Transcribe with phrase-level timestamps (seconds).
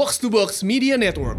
[0.00, 1.36] Box to Box Media Network.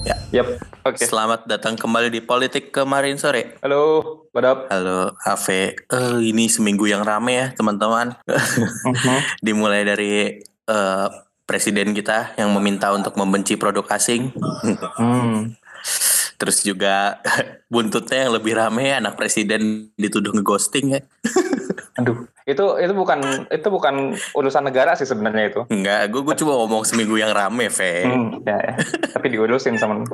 [0.00, 0.56] Ya, Yap,
[0.88, 1.04] oke.
[1.04, 3.60] selamat datang kembali di Politik kemarin sore.
[3.60, 4.72] Halo, what up?
[4.72, 5.76] Halo, Ave.
[5.76, 8.16] Eh, ini seminggu yang rame ya, teman-teman.
[8.24, 9.20] Mhm.
[9.44, 11.06] Dimulai dari eh,
[11.44, 14.32] presiden kita yang meminta untuk membenci produk asing.
[14.96, 15.52] Hmm.
[16.38, 17.18] Terus juga
[17.72, 21.00] buntutnya yang lebih rame anak presiden dituduh ngeghosting ya.
[21.98, 25.60] Aduh, itu itu bukan itu bukan urusan negara sih sebenarnya itu.
[25.66, 28.06] Enggak, gue gue cuma ngomong seminggu yang rame, Ve.
[28.06, 28.74] Hmm, ya, ya.
[29.18, 30.06] Tapi diurusin sama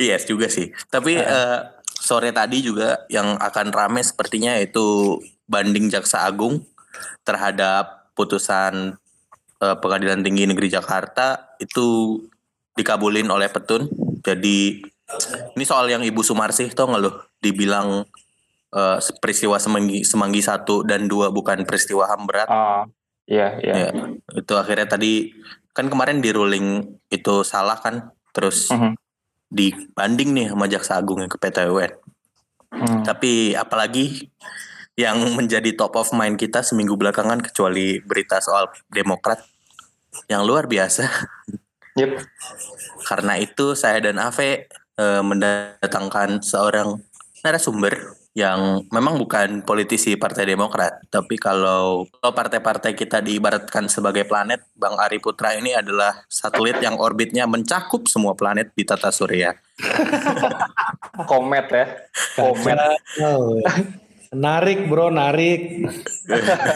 [0.00, 0.72] Yes juga sih.
[0.88, 1.58] Tapi eh,
[2.00, 6.64] sore tadi juga yang akan rame sepertinya itu banding Jaksa Agung
[7.28, 8.96] terhadap putusan
[9.60, 12.18] eh, Pengadilan Tinggi Negeri Jakarta itu
[12.72, 13.84] dikabulin oleh Petun.
[14.24, 14.80] Jadi
[15.54, 18.02] ini soal yang Ibu Sumarsih tau nggak loh dibilang
[18.74, 22.48] eh, peristiwa Semanggi Semanggi satu dan dua bukan peristiwa HAM berat.
[22.50, 22.84] Ah,
[23.30, 23.74] iya, iya.
[23.74, 23.90] Ya,
[24.34, 25.30] itu akhirnya tadi
[25.70, 28.98] kan kemarin di ruling itu salah kan, terus Mhm.
[29.46, 31.92] dibanding nih sama Jaksa Agung yang ke PT UN.
[32.74, 33.06] Hmm.
[33.06, 34.26] Tapi apalagi
[34.98, 39.44] yang menjadi top of mind kita seminggu belakangan kecuali berita soal Demokrat
[40.26, 41.06] yang luar biasa.
[41.96, 42.12] Yep.
[43.08, 47.00] Karena itu saya dan Ave eh, mendatangkan seorang
[47.44, 54.60] narasumber yang memang bukan politisi Partai Demokrat, tapi kalau kalau partai-partai kita diibaratkan sebagai planet,
[54.76, 59.56] Bang Ari Putra ini adalah satelit yang orbitnya mencakup semua planet di tata surya.
[61.32, 61.86] Komet ya.
[62.36, 62.76] Komet.
[64.36, 65.88] Narik bro, narik.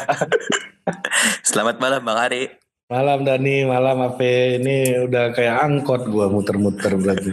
[1.49, 2.60] Selamat malam Bang Ari.
[2.91, 4.59] Malam Dani, malam Ave.
[4.59, 7.31] Ini udah kayak angkot gua muter-muter berarti.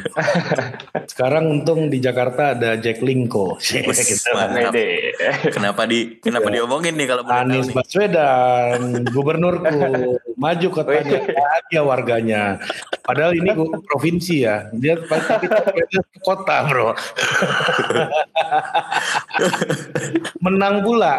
[1.11, 3.58] Sekarang untung di Jakarta ada Jack Linko.
[4.08, 4.30] Gitu.
[5.50, 7.73] Kenapa di kenapa diomongin nih kalau Anies?
[7.73, 12.44] Baswedan, gubernurku, maju kotanya, bahagia warganya.
[13.02, 15.50] Padahal ini gua provinsi ya, dia pasti
[16.22, 16.94] kota bro.
[20.45, 21.17] Menang pula.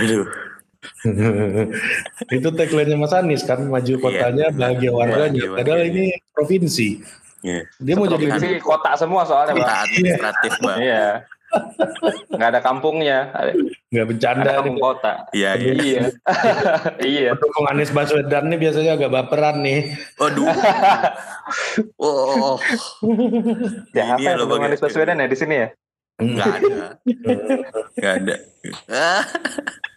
[0.00, 0.55] Aduh.
[2.36, 6.88] itu tagline-nya Mas Anies kan maju kotanya bahagia warganya Bahagia padahal ini provinsi
[7.44, 7.62] Iya.
[7.78, 9.84] dia mau jadi Provinsi kota semua soalnya, Kota Bang.
[9.86, 10.78] administratif Bang.
[10.82, 11.06] Iya.
[12.32, 13.18] Nggak ada kampungnya.
[13.30, 13.50] Ada
[13.86, 15.12] nggak bercanda kampung nih kota.
[15.30, 15.72] Iya, iya.
[15.78, 16.00] Iya.
[17.06, 17.30] Iya.
[17.38, 20.48] pendukung Anies Baswedan nih biasanya agak baperan nih Waduh.
[22.02, 22.58] Oh,
[23.94, 24.84] Ya, apa Ini yang loh, Bang Bang, Anies ya.
[24.90, 25.68] Baswedan ya di sini ya?
[26.16, 26.76] nggak ada.
[27.94, 28.34] Nggak ada.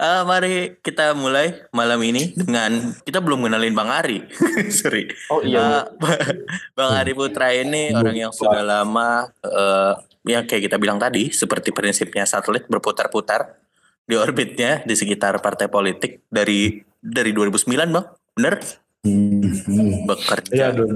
[0.00, 4.24] Ah, mari kita mulai malam ini dengan kita belum kenalin Bang Ari.
[4.80, 5.12] Sorry.
[5.28, 5.84] Oh iya.
[5.84, 5.92] Ah,
[6.76, 9.92] Bang Ari Putra ini orang yang sudah lama eh,
[10.32, 13.60] ya kayak kita bilang tadi seperti prinsipnya satelit berputar-putar
[14.08, 18.06] di orbitnya di sekitar partai politik dari dari 2009 Bang.
[18.32, 18.54] Bener?
[19.02, 20.94] ya Bekerja aduh,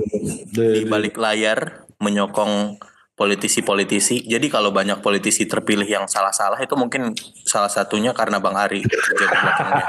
[0.55, 2.79] di balik layar menyokong
[3.17, 4.29] politisi-politisi.
[4.29, 7.17] Jadi kalau banyak politisi terpilih yang salah-salah itu mungkin
[7.49, 9.85] salah satunya karena Bang Ari kerja di belakangnya.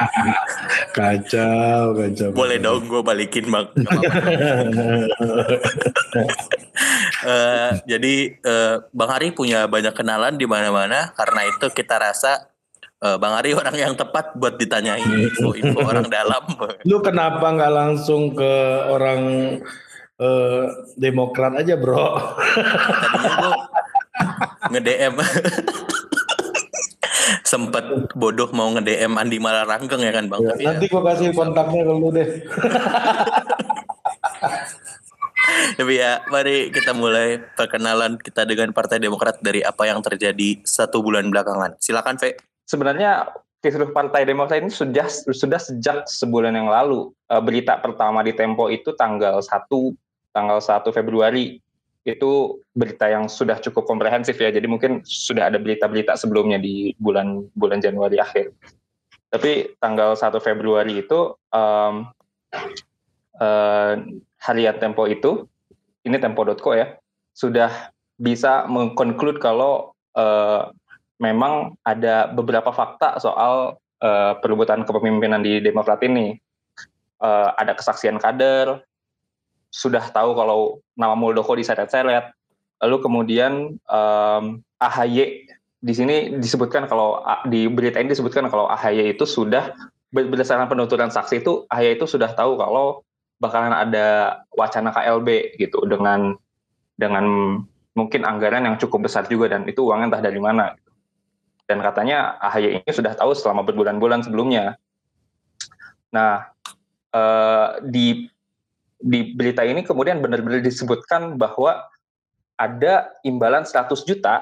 [0.97, 3.67] kacau kacau Boleh dong gue balikin Bang.
[7.27, 12.53] Eh, jadi eh, Bang Ari punya banyak kenalan di mana-mana karena itu kita rasa
[13.01, 16.45] eh, Bang Ari orang yang tepat buat ditanyain info-info orang dalam.
[16.85, 18.53] lu kenapa nggak langsung ke
[18.87, 19.21] orang
[20.21, 20.63] eh,
[20.97, 22.17] Demokrat aja bro
[23.01, 23.55] Tadinya gue
[24.67, 25.15] nge-DM
[27.45, 27.85] sempet
[28.17, 30.43] bodoh mau nge-DM Andi Malaranggeng ya kan Bang.
[30.43, 32.29] Tapi ya, nanti gua kasih kontaknya ke lu deh
[35.77, 41.05] tapi ya mari kita mulai perkenalan kita dengan Partai Demokrat dari apa yang terjadi satu
[41.05, 41.77] bulan belakangan.
[41.77, 42.33] Silakan V.
[42.67, 47.13] sebenarnya kisruh Partai Demokrat ini sudah sudah sejak sebulan yang lalu.
[47.29, 49.53] Eh, berita pertama di Tempo itu tanggal 1
[50.37, 51.57] tanggal 1 Februari.
[52.05, 54.53] Itu berita yang sudah cukup komprehensif ya.
[54.53, 58.53] Jadi mungkin sudah ada berita-berita sebelumnya di bulan bulan Januari akhir.
[59.33, 62.07] Tapi tanggal 1 Februari itu em,
[63.41, 63.93] eh,
[64.45, 65.49] harian Tempo itu
[66.07, 66.95] ini tempo.co ya
[67.35, 70.63] sudah bisa mengkonklud kalau eh,
[71.19, 76.39] memang ada beberapa fakta soal eh, perebutan kepemimpinan di Demokrat ini.
[77.17, 78.86] Eh, ada kesaksian kader,
[79.69, 82.31] sudah tahu kalau nama Muldoko diseret-seret.
[82.77, 84.43] Lalu kemudian em,
[84.77, 89.73] AHY di sini disebutkan kalau di berita ini disebutkan kalau AHY itu sudah
[90.09, 93.05] ber- berdasarkan penuturan saksi itu AHY itu sudah tahu kalau
[93.37, 96.33] bakalan ada wacana KLB gitu dengan
[96.97, 97.25] dengan
[97.93, 100.73] mungkin anggaran yang cukup besar juga dan itu uangnya entah dari mana.
[101.67, 104.79] Dan katanya AHY ini sudah tahu selama berbulan-bulan sebelumnya.
[106.13, 106.47] Nah,
[107.11, 108.31] uh, di
[108.97, 111.85] di berita ini kemudian benar-benar disebutkan bahwa
[112.57, 114.41] ada imbalan 100 juta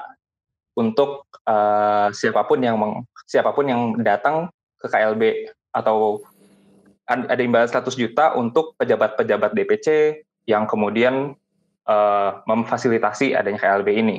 [0.76, 4.48] untuk uh, siapa pun yang meng, siapa pun yang datang
[4.80, 6.24] ke KLB atau
[7.06, 9.86] ada imbalan 100 juta untuk pejabat-pejabat DPC
[10.48, 11.36] yang kemudian
[11.86, 14.16] uh, memfasilitasi adanya KLB ini.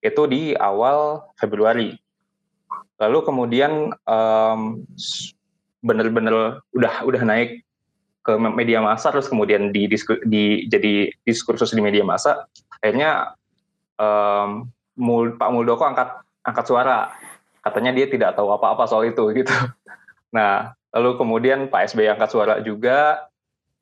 [0.00, 1.94] Itu di awal Februari.
[3.00, 4.84] Lalu kemudian um,
[5.80, 7.64] benar-benar udah udah naik
[8.30, 9.90] ke media massa terus kemudian di,
[10.26, 12.46] di jadi diskursus di media massa
[12.78, 13.34] akhirnya
[13.98, 17.12] um, Mul, Pak Muldoko angkat angkat suara.
[17.60, 19.52] Katanya dia tidak tahu apa-apa soal itu gitu.
[20.30, 23.26] Nah lalu kemudian Pak SBY angkat suara juga.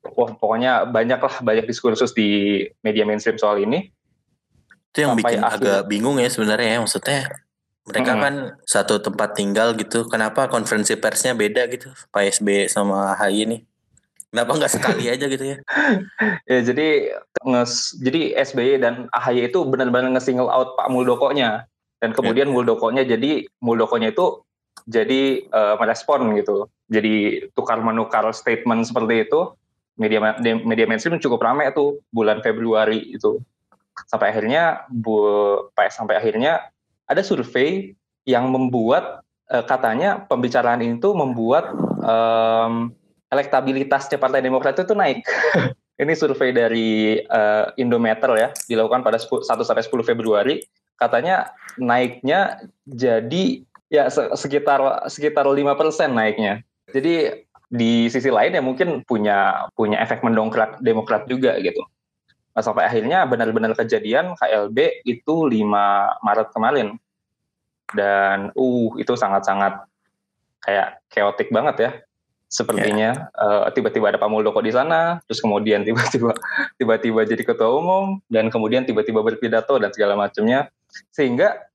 [0.01, 3.93] Wah pokoknya banyak lah banyak diskursus di media mainstream soal ini.
[4.89, 7.21] Itu yang bikin akhir, agak bingung ya sebenarnya ya maksudnya
[7.85, 8.21] mereka hmm.
[8.21, 8.35] kan
[8.65, 13.57] satu tempat tinggal gitu kenapa konferensi persnya beda gitu Pak SBY sama AHY ini
[14.29, 15.57] Kenapa nggak sekali aja gitu ya?
[16.51, 21.65] ya jadi nges, jadi SBY dan AHY itu benar-benar nge-single out Pak Muldoko-nya
[21.97, 22.53] dan kemudian ya.
[22.53, 24.45] Muldoko-nya jadi Muldoko-nya itu
[24.85, 26.69] jadi uh, merespon gitu.
[26.93, 29.53] Jadi tukar menukar statement seperti itu
[29.97, 33.41] media media mainstream cukup ramai itu bulan Februari itu.
[34.05, 35.19] Sampai akhirnya bu
[35.73, 36.69] sampai akhirnya
[37.09, 37.97] ada survei
[38.29, 41.73] yang membuat uh, katanya pembicaraan itu membuat
[42.05, 42.93] um,
[43.29, 45.21] elektabilitasnya Partai Demokrat itu naik.
[46.01, 50.63] Ini survei dari uh, Indometer ya, dilakukan pada 1 sampai 10 Februari.
[50.95, 55.59] Katanya naiknya jadi ya sekitar sekitar 5%
[56.11, 56.63] naiknya.
[56.91, 61.83] Jadi di sisi lain ya mungkin punya punya efek mendongkrak Demokrat juga gitu.
[62.55, 66.87] Nah, sampai akhirnya benar-benar kejadian KLB itu 5 Maret kemarin.
[67.91, 69.83] Dan uh itu sangat-sangat
[70.63, 71.91] kayak chaotic banget ya
[72.49, 73.65] sepertinya yeah.
[73.65, 76.33] uh, tiba-tiba ada Pak Muldoko di sana, terus kemudian tiba-tiba
[76.81, 80.73] tiba-tiba jadi ketua umum dan kemudian tiba-tiba berpidato dan segala macamnya,
[81.13, 81.69] sehingga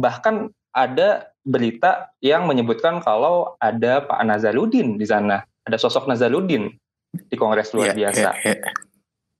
[0.00, 6.72] bahkan ada berita yang menyebutkan kalau ada Pak Nazarudin di sana, ada sosok Nazarudin
[7.12, 8.28] di Kongres luar yeah, biasa.
[8.42, 8.74] Yeah, yeah.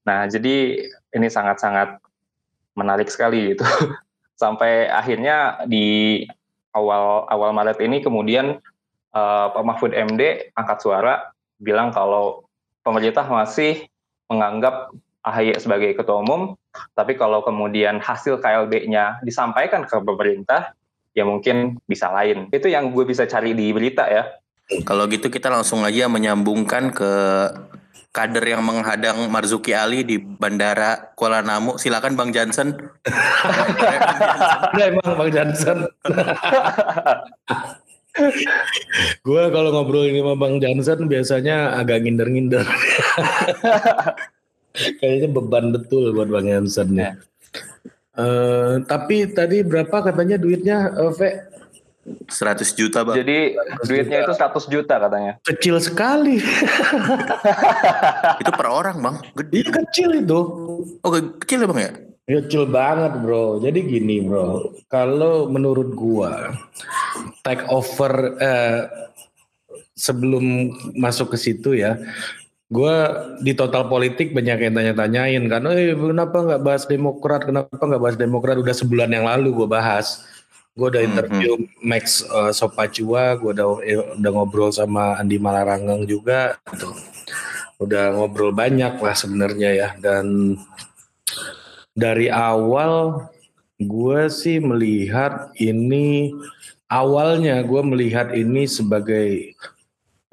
[0.04, 0.84] Nah, jadi
[1.16, 1.98] ini sangat-sangat
[2.76, 3.64] menarik sekali itu.
[4.42, 6.20] Sampai akhirnya di
[6.74, 8.60] awal awal Maret ini kemudian
[9.14, 11.32] uh, Pak Mahfud MD angkat suara
[11.62, 12.44] bilang kalau
[12.84, 13.86] pemerintah masih
[14.28, 14.92] menganggap
[15.24, 16.52] AHY sebagai ketua umum,
[16.92, 20.76] tapi kalau kemudian hasil KLB-nya disampaikan ke pemerintah,
[21.16, 22.52] ya mungkin bisa lain.
[22.52, 24.28] Itu yang gue bisa cari di berita ya.
[24.84, 27.12] Kalau gitu kita langsung aja menyambungkan ke
[28.14, 31.80] kader yang menghadang Marzuki Ali di Bandara Kuala Namu.
[31.80, 32.76] Silakan Bang Jansen.
[34.78, 35.88] Emang Bang Jansen.
[39.26, 42.62] gue kalau ngobrol ini sama Bang Jansen biasanya agak nginder-nginder.
[45.02, 47.18] Kayaknya beban betul buat Bang Jansen ya.
[48.14, 51.54] Uh, tapi tadi berapa katanya duitnya, uh, Ve?
[52.04, 53.16] 100 juta bang.
[53.24, 54.28] Jadi 100 duitnya juta.
[54.28, 55.32] itu 100 juta katanya.
[55.40, 56.36] Kecil sekali.
[58.44, 59.16] itu per orang bang.
[59.40, 59.52] Gede.
[59.56, 60.38] Iya kecil itu.
[61.00, 61.92] Oh kecil ya bang ya?
[62.24, 63.60] Kecil banget bro.
[63.60, 66.56] Jadi gini bro, kalau menurut gua
[67.44, 68.88] take over eh,
[69.92, 72.00] sebelum masuk ke situ ya,
[72.72, 78.00] gua di total politik banyak yang tanya-tanyain kan, eh kenapa nggak bahas Demokrat, kenapa nggak
[78.00, 78.56] bahas Demokrat?
[78.56, 80.24] Udah sebulan yang lalu gua bahas.
[80.74, 81.86] Gue udah interview mm -hmm.
[81.86, 86.90] Max uh, Sopacua, gue udah eh, udah ngobrol sama Andi Malarangeng juga, gitu.
[87.78, 90.58] udah ngobrol banyak lah sebenarnya ya dan
[91.94, 93.26] dari awal
[93.78, 96.34] gue sih melihat ini
[96.90, 99.54] awalnya gue melihat ini sebagai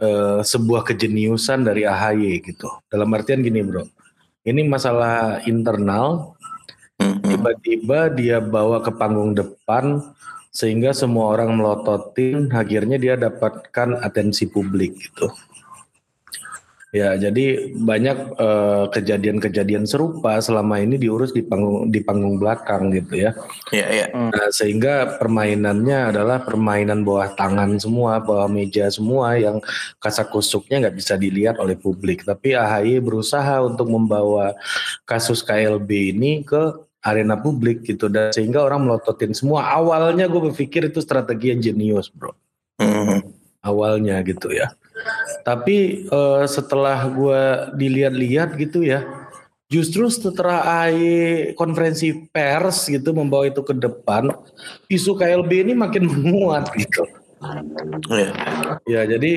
[0.02, 2.68] uh, sebuah kejeniusan dari AHY gitu.
[2.90, 3.86] Dalam artian gini bro,
[4.46, 6.36] ini masalah internal.
[7.02, 10.14] Tiba-tiba dia bawa ke panggung depan
[10.54, 15.34] sehingga semua orang melototin, akhirnya dia dapatkan atensi publik gitu.
[16.92, 22.92] Ya, jadi banyak kejadian eh, kejadian-kejadian serupa selama ini diurus di panggung di panggung belakang
[22.92, 23.32] gitu ya.
[23.72, 24.06] Iya, iya.
[24.12, 29.64] Nah, sehingga permainannya adalah permainan bawah tangan semua, bawah meja semua yang
[30.04, 32.28] kasak kusuknya nggak bisa dilihat oleh publik.
[32.28, 34.52] Tapi AHY berusaha untuk membawa
[35.08, 36.76] kasus KLB ini ke
[37.08, 39.64] arena publik gitu dan sehingga orang melototin semua.
[39.80, 42.36] Awalnya gue berpikir itu strategi yang jenius, bro.
[42.84, 43.20] Mm -hmm.
[43.64, 44.76] Awalnya gitu ya.
[45.42, 47.42] Tapi uh, setelah gue
[47.78, 49.06] dilihat-lihat gitu ya,
[49.72, 54.30] justru setelah AI konferensi pers gitu membawa itu ke depan,
[54.92, 57.08] isu KLB ini makin menguat gitu.
[58.12, 58.32] Iya.
[58.86, 59.32] Ya, jadi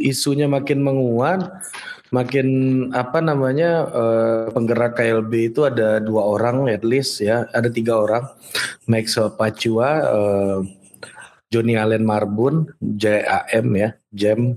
[0.00, 1.44] isunya makin menguat,
[2.08, 2.48] makin
[2.96, 8.24] apa namanya eh, penggerak KLB itu ada dua orang at least ya, ada tiga orang,
[8.88, 10.58] Maxwell Pachua, eh,
[11.50, 14.56] Johnny Allen Marbun, JAM ya, Jam,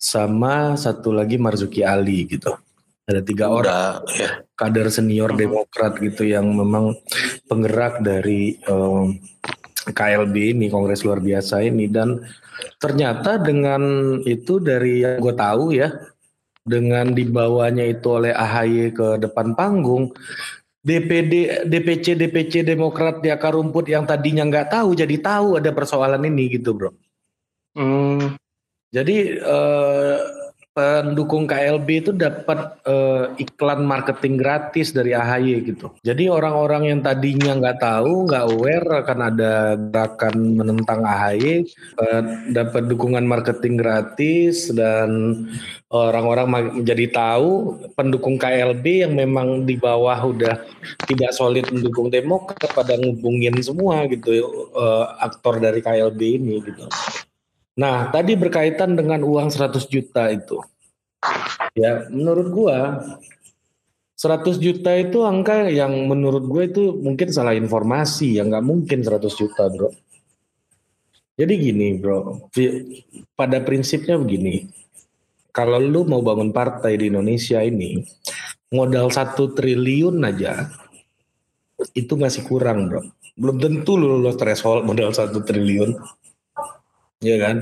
[0.00, 2.56] sama satu lagi Marzuki Ali gitu.
[3.04, 4.30] Ada tiga orang Udah, ya.
[4.56, 6.96] kader senior Demokrat gitu yang memang
[7.44, 9.06] penggerak dari eh,
[9.92, 12.22] KLB ini Kongres luar biasa ini dan
[12.78, 13.82] ternyata dengan
[14.24, 15.90] itu dari yang gue tahu ya
[16.60, 20.12] dengan dibawanya itu oleh AHY ke depan panggung
[20.84, 26.24] DPD DPC DPC Demokrat di akar rumput yang tadinya nggak tahu jadi tahu ada persoalan
[26.24, 26.92] ini gitu bro
[27.70, 28.34] Hmm,
[28.90, 30.18] jadi eh,
[30.70, 35.90] pendukung KLB itu dapat eh, iklan marketing gratis dari AHY gitu.
[36.06, 42.22] Jadi orang-orang yang tadinya nggak tahu, nggak aware akan ada gerakan menentang AHY, eh,
[42.54, 45.42] dapat dukungan marketing gratis dan
[45.90, 50.54] orang-orang menjadi tahu pendukung KLB yang memang di bawah udah
[51.10, 54.38] tidak solid mendukung Demokrat pada ngubungin semua gitu
[54.70, 56.86] eh, aktor dari KLB ini gitu.
[57.78, 60.58] Nah, tadi berkaitan dengan uang 100 juta itu.
[61.76, 62.78] Ya, menurut gua
[64.20, 69.32] 100 juta itu angka yang menurut gue itu mungkin salah informasi, ya nggak mungkin 100
[69.32, 69.96] juta, Bro.
[71.40, 72.52] Jadi gini, Bro.
[73.32, 74.68] Pada prinsipnya begini.
[75.56, 77.96] Kalau lu mau bangun partai di Indonesia ini,
[78.68, 80.68] modal satu triliun aja
[81.96, 83.08] itu masih kurang, Bro.
[83.40, 85.96] Belum tentu lu lolos threshold modal satu triliun.
[87.20, 87.56] Iya kan?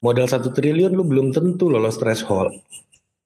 [0.00, 2.56] Modal satu triliun lu belum tentu lolos threshold.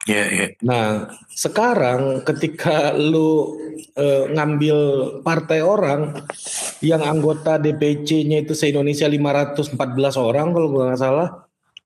[0.09, 0.47] Iya, iya.
[0.65, 3.55] Nah, sekarang ketika lu
[3.95, 4.79] eh, ngambil
[5.23, 6.25] partai orang
[6.81, 11.29] yang anggota DPC-nya itu se-Indonesia 514 orang kalau gua nggak salah,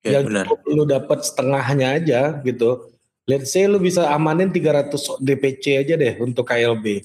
[0.04, 0.46] Ya, yang benar.
[0.68, 2.92] lu dapat setengahnya aja gitu.
[3.24, 7.00] Let's say lu bisa amanin 300 DPC aja deh untuk KLB.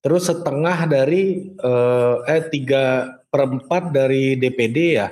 [0.00, 5.08] Terus setengah dari eh, eh tiga perempat dari DPD ya.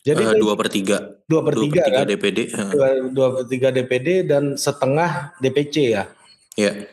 [0.00, 1.18] Jadi Eh, kan dua per tiga.
[1.28, 2.06] dua per tiga kan?
[2.06, 2.38] DPD.
[2.48, 2.68] eh.
[2.72, 6.08] dua, dua per tiga DPD dan setengah DPC ya.
[6.56, 6.86] Iya.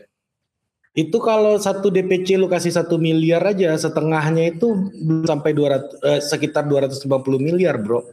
[0.92, 6.22] Itu kalau satu DPC lu kasih satu miliar aja, setengahnya itu belum sampai 200 eh,
[6.24, 8.04] sekitar 250 miliar, Bro.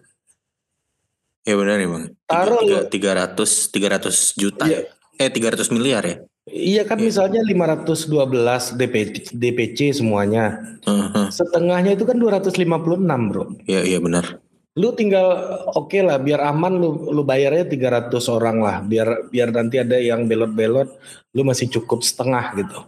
[1.42, 2.04] Ya benar ya bang.
[2.22, 4.62] Taruh Tiga ratus tiga ratus juta.
[4.62, 4.86] Iya.
[5.18, 6.22] Eh tiga ratus miliar ya.
[6.50, 7.06] Iya kan Iya.
[7.06, 10.58] misalnya 512 DPC, DPC semuanya.
[10.82, 11.30] Heeh.
[11.30, 13.62] Setengahnya itu kan 256, Bro.
[13.70, 14.42] Iya iya benar.
[14.74, 15.36] Lu tinggal
[15.76, 20.26] oke lah biar aman lu lu bayarnya 300 orang lah, biar biar nanti ada yang
[20.26, 20.88] belot-belot
[21.36, 22.80] lu masih cukup setengah gitu.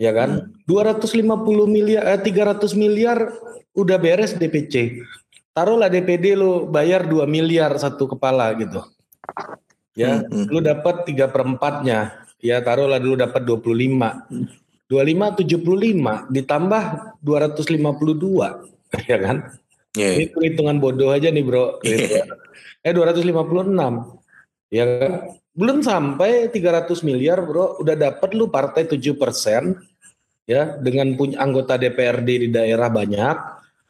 [0.00, 0.50] Ya kan?
[0.66, 3.30] 250 miliar eh, 300 miliar
[3.78, 5.04] udah beres DPC.
[5.54, 8.82] Taruhlah DPD lu bayar 2 miliar satu kepala gitu.
[9.94, 10.46] Ya, Hmm, hmm.
[10.50, 12.26] lu dapat 3 perempatnya.
[12.42, 14.26] Ya taruhlah dulu dapat 25.
[14.90, 16.82] 25 75 ditambah
[17.24, 18.74] 252
[19.10, 19.36] ya kan?
[19.94, 20.10] Iya.
[20.18, 21.78] Ini perhitungan bodoh aja nih bro.
[21.80, 22.20] Gitu.
[22.84, 24.74] eh 256.
[24.74, 25.12] Ya kan?
[25.54, 27.78] belum sampai 300 miliar bro.
[27.78, 29.78] Udah dapat lu partai 7 persen.
[30.44, 33.36] Ya dengan punya anggota DPRD di daerah banyak.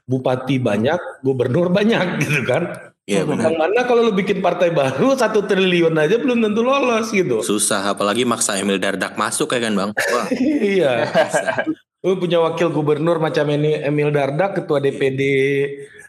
[0.05, 1.25] Bupati banyak.
[1.25, 2.94] Gubernur banyak gitu kan.
[3.05, 3.53] Iya benar.
[3.53, 7.45] Yang mana kalau lu bikin partai baru satu triliun aja belum tentu lolos gitu.
[7.45, 9.91] Susah apalagi maksa Emil Dardak masuk ya kan bang.
[9.93, 10.27] Wah.
[10.73, 10.93] iya.
[12.01, 15.21] Lu punya wakil gubernur macam ini Emil Dardak, ketua DPD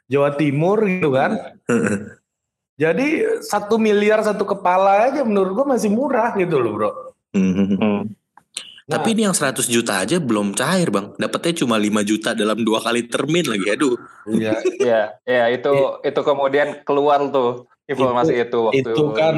[0.07, 1.35] Jawa Timur gitu kan.
[2.81, 6.91] Jadi satu miliar satu kepala aja menurut gua masih murah gitu loh bro.
[8.85, 9.01] Nah.
[9.01, 11.09] Tapi ini yang 100 juta aja belum cair bang.
[11.17, 13.65] Dapatnya cuma 5 juta dalam dua kali termin lagi.
[13.73, 13.97] Aduh.
[14.29, 14.61] Iya.
[14.77, 15.73] Ya, ya itu
[16.05, 19.35] itu kemudian keluar tuh informasi itu, waktu itu kan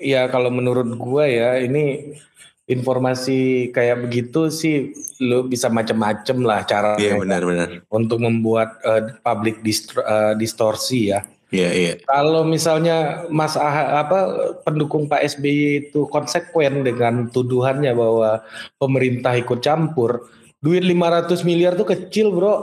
[0.00, 2.16] ya kalau menurut gua ya ini
[2.64, 7.84] informasi kayak begitu sih lu bisa macem-macem lah cara Iya benar-benar.
[7.92, 11.24] untuk membuat eh, public distro- eh, distorsi ya.
[11.48, 11.92] Iya iya.
[12.02, 14.18] Kalau misalnya Mas Ah apa
[14.64, 18.42] pendukung Pak SBY itu konsekuen dengan tuduhannya bahwa
[18.76, 20.24] pemerintah ikut campur,
[20.58, 22.54] duit 500 miliar tuh kecil, Bro.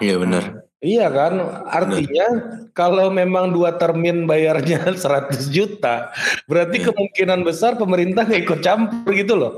[0.00, 0.64] Iya benar.
[0.82, 1.38] Iya kan?
[1.70, 2.26] Artinya
[2.74, 6.10] kalau memang dua termin bayarnya 100 juta,
[6.50, 6.86] berarti Iya.
[6.90, 9.52] kemungkinan besar pemerintah nggak ikut campur gitu loh.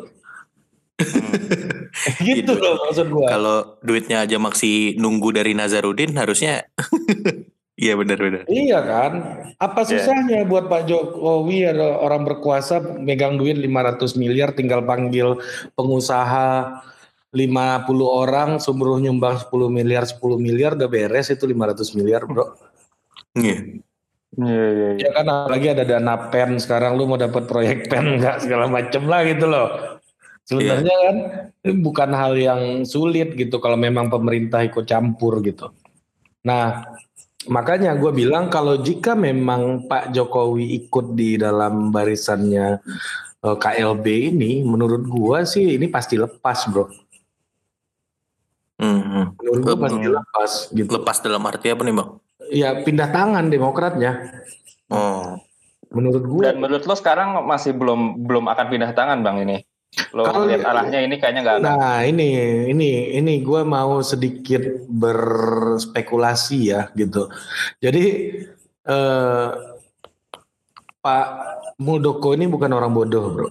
[2.21, 2.53] gitu Gitu.
[2.53, 3.27] loh maksud gua.
[3.33, 6.69] Kalau duitnya aja masih nunggu dari Nazarudin harusnya.
[7.75, 8.47] Iya benar-benar.
[8.47, 9.13] Iya kan?
[9.59, 9.99] Apa Iya.
[9.99, 15.43] susahnya buat Pak Jokowi ada orang berkuasa megang duit 500 miliar tinggal panggil
[15.75, 16.81] pengusaha
[17.35, 22.55] 50 orang suruh nyumbang 10 miliar 10 miliar udah beres itu 500 miliar bro
[23.35, 23.83] Iya.
[24.39, 24.89] Iya iya.
[24.95, 25.11] iya.
[25.11, 29.03] ya kan apalagi ada dana pen sekarang lu mau dapat proyek pen nggak segala macem
[29.11, 29.99] lah gitu loh
[30.47, 31.17] sebenarnya kan
[31.67, 35.75] ini bukan hal yang sulit gitu kalau memang pemerintah ikut campur gitu
[36.47, 36.87] nah
[37.47, 42.81] makanya gue bilang kalau jika memang Pak Jokowi ikut di dalam barisannya
[43.41, 46.87] eh, KLB ini menurut gue sih ini pasti lepas bro
[48.75, 49.39] Mhm.
[49.39, 52.11] menurut gue Lep- pasti lepas gitu Lepas dalam arti apa nih bang?
[52.51, 54.13] ya pindah tangan demokratnya
[54.87, 55.39] Oh.
[55.89, 59.57] menurut gue Dan menurut lo sekarang masih belum belum akan pindah tangan bang ini?
[60.15, 61.59] Lo Kalau- lihat arahnya ini kayaknya nggak.
[61.63, 62.29] Nah ini
[62.71, 67.31] ini ini gue mau sedikit berspekulasi ya gitu.
[67.79, 68.05] Jadi
[68.85, 69.49] eh,
[71.05, 71.27] Pak
[71.83, 73.49] Muldoko ini bukan orang bodoh bro.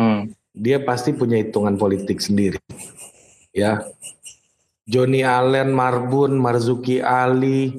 [0.00, 0.32] Hmm.
[0.50, 2.60] Dia pasti punya hitungan politik sendiri.
[3.52, 3.84] Ya.
[4.90, 7.70] Joni Allen, Marbun, Marzuki Ali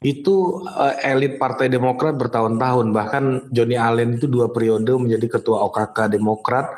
[0.00, 6.16] itu eh, elit Partai Demokrat bertahun-tahun bahkan Joni Allen itu dua periode menjadi ketua OKK
[6.16, 6.72] Demokrat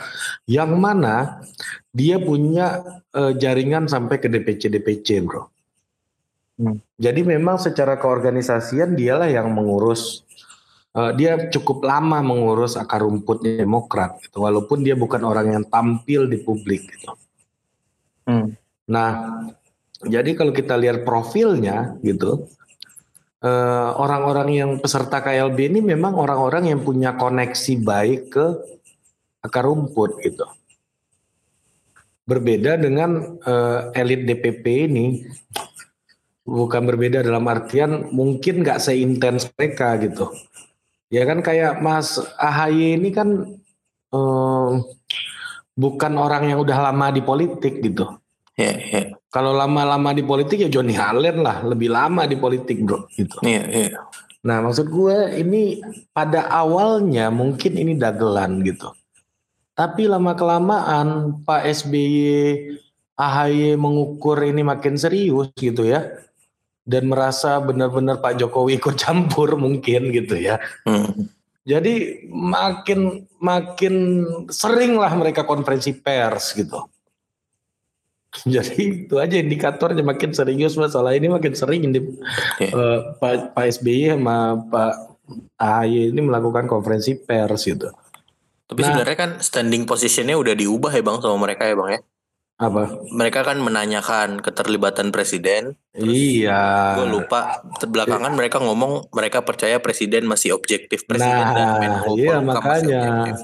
[0.50, 1.38] yang mana
[1.94, 2.82] dia punya
[3.14, 5.46] eh, jaringan sampai ke DPC DPC bro.
[6.58, 6.82] Hmm.
[6.98, 10.26] Jadi memang secara keorganisasian dialah yang mengurus
[10.98, 16.26] eh, dia cukup lama mengurus akar rumputnya Demokrat gitu, walaupun dia bukan orang yang tampil
[16.26, 17.14] di publik gitu.
[18.26, 18.58] Hmm.
[18.90, 19.10] Nah,
[20.02, 22.50] jadi kalau kita lihat profilnya gitu,
[23.42, 28.46] eh, orang-orang yang peserta KLB ini memang orang-orang yang punya koneksi baik ke
[29.42, 30.46] akar rumput gitu.
[32.22, 35.26] Berbeda dengan eh, elit DPP ini,
[36.46, 40.30] bukan berbeda dalam artian mungkin nggak seintens mereka gitu.
[41.12, 43.28] Ya kan kayak Mas AHY ini kan
[44.14, 44.70] eh,
[45.76, 48.06] bukan orang yang udah lama di politik gitu.
[48.56, 49.01] Iya, iya.
[49.32, 53.40] Kalau lama-lama di politik ya Johnny Allen lah, lebih lama di politik bro gitu.
[53.40, 54.00] Iya, iya.
[54.44, 55.80] Nah maksud gue ini
[56.12, 58.92] pada awalnya mungkin ini dagelan gitu.
[59.72, 62.76] Tapi lama kelamaan Pak SBY
[63.16, 66.12] AHY mengukur ini makin serius gitu ya.
[66.85, 70.61] Dan merasa benar-benar Pak Jokowi ikut campur mungkin gitu ya.
[70.85, 71.33] Hmm.
[71.64, 73.94] Jadi makin makin
[74.52, 76.85] sering lah mereka konferensi pers gitu.
[78.49, 82.66] Jadi itu aja indikatornya makin serius masalah ini makin sering ini Oke.
[82.66, 84.92] eh, Pak Pak SBY sama Pak
[85.57, 87.92] AHY ini melakukan konferensi pers gitu.
[88.64, 88.88] Tapi Nah.
[88.88, 92.01] sebenarnya kan standing positionnya udah diubah ya bang sama mereka ya bang ya.
[92.57, 92.83] Apa?
[93.11, 95.75] Mereka kan menanyakan keterlibatan presiden.
[95.92, 96.95] Iya.
[96.95, 102.38] Gue lupa belakangan mereka ngomong mereka percaya presiden masih objektif presiden Nah, dan Menko iya,
[102.38, 103.03] makanya.
[103.03, 103.37] objektif.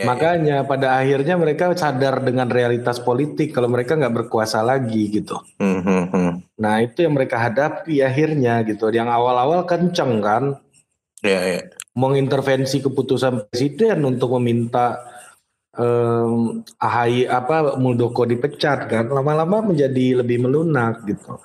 [0.00, 0.06] Ya, ya.
[0.08, 5.36] Makanya pada akhirnya mereka sadar dengan realitas politik kalau mereka nggak berkuasa lagi gitu.
[5.60, 6.32] Hmm, hmm, hmm.
[6.56, 8.88] Nah itu yang mereka hadapi akhirnya gitu.
[8.88, 10.56] Yang awal-awal kenceng kan,
[11.20, 11.60] Ya, ya.
[11.92, 15.04] mengintervensi keputusan presiden untuk meminta
[15.76, 21.36] em, AHY apa Muldoko dipecat kan lama-lama menjadi lebih melunak gitu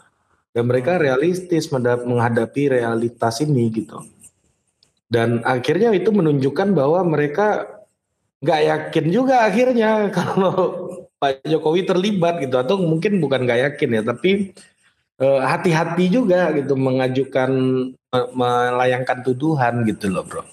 [0.55, 3.99] dan mereka realistis menghadapi realitas ini gitu
[5.11, 7.74] dan akhirnya itu menunjukkan bahwa mereka
[8.43, 10.53] nggak yakin juga akhirnya kalau
[11.15, 14.51] Pak Jokowi terlibat gitu atau mungkin bukan nggak yakin ya tapi
[15.15, 17.51] eh, hati-hati juga gitu mengajukan
[17.95, 20.43] me- melayangkan tuduhan gitu loh bro.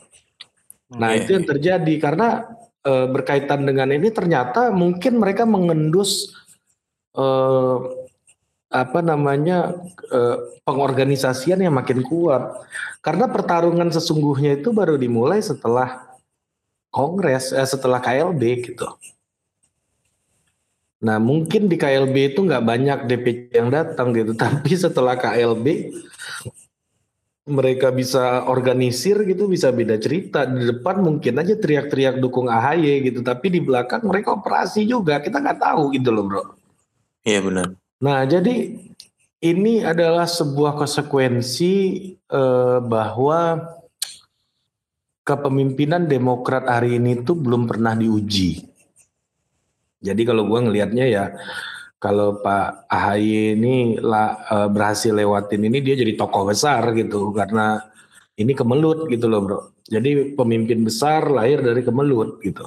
[0.93, 1.25] Nah Iya.
[1.25, 2.29] itu yang terjadi karena
[2.87, 6.31] eh, berkaitan dengan ini ternyata mungkin mereka mengendus
[7.19, 7.79] eh,
[8.73, 9.77] apa namanya
[10.09, 12.63] eh, pengorganisasian yang makin kuat
[13.03, 16.12] karena pertarungan sesungguhnya itu baru dimulai setelah
[16.93, 18.87] kongres eh, setelah KLB gitu.
[21.03, 25.91] Nah mungkin di KLB itu nggak banyak DPC yang datang gitu, tapi setelah KLB
[27.43, 33.19] mereka bisa organisir gitu bisa beda cerita di depan mungkin aja teriak-teriak dukung AHY gitu
[33.27, 36.43] tapi di belakang mereka operasi juga kita nggak tahu gitu loh bro
[37.27, 37.67] Iya benar.
[37.99, 38.79] nah jadi
[39.43, 41.75] ini adalah sebuah konsekuensi
[42.15, 43.59] eh, bahwa
[45.23, 48.63] kepemimpinan Demokrat hari ini tuh belum pernah diuji
[50.03, 51.25] jadi kalau gua ngelihatnya ya
[52.03, 57.79] kalau Pak AHY ini lah, eh, berhasil lewatin ini dia jadi tokoh besar gitu karena
[58.35, 59.59] ini kemelut gitu loh bro.
[59.87, 62.67] Jadi pemimpin besar lahir dari kemelut gitu.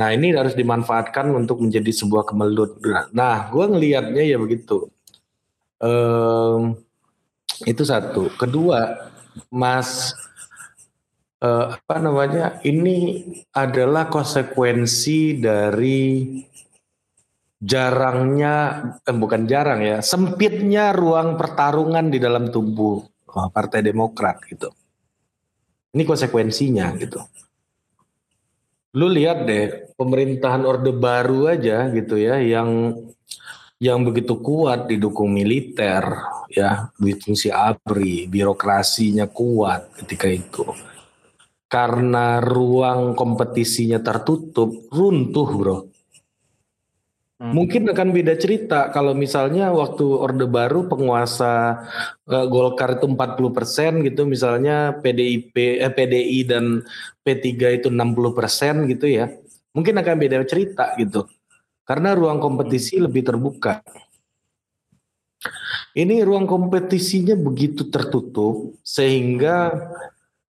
[0.00, 2.80] Nah ini harus dimanfaatkan untuk menjadi sebuah kemelut.
[3.12, 4.88] Nah gue ngelihatnya ya begitu.
[5.76, 6.80] Em,
[7.68, 8.32] itu satu.
[8.40, 9.10] Kedua,
[9.52, 10.16] Mas
[11.40, 12.60] eh, apa namanya?
[12.60, 13.24] Ini
[13.56, 16.00] adalah konsekuensi dari
[17.60, 18.56] jarangnya
[19.04, 24.72] eh, bukan jarang ya sempitnya ruang pertarungan di dalam tubuh oh, Partai Demokrat gitu.
[25.90, 27.20] Ini konsekuensinya gitu.
[28.96, 32.94] Lu lihat deh pemerintahan Orde Baru aja gitu ya yang
[33.80, 36.04] yang begitu kuat didukung militer
[36.52, 40.68] ya fungsi ABRI birokrasinya kuat ketika itu
[41.70, 45.78] karena ruang kompetisinya tertutup runtuh bro
[47.40, 47.56] Hmm.
[47.56, 51.80] Mungkin akan beda cerita kalau misalnya waktu Orde Baru penguasa
[52.28, 56.84] uh, Golkar itu 40 persen gitu, misalnya PDIP, eh, PDI dan
[57.24, 59.32] P3 itu 60 persen gitu ya.
[59.72, 61.24] Mungkin akan beda cerita gitu.
[61.88, 63.80] Karena ruang kompetisi lebih terbuka.
[65.96, 69.72] Ini ruang kompetisinya begitu tertutup sehingga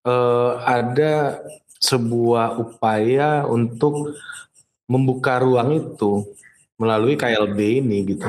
[0.06, 1.42] uh, ada
[1.82, 4.16] sebuah upaya untuk
[4.86, 6.30] membuka ruang itu
[6.78, 8.28] melalui KLB ini gitu.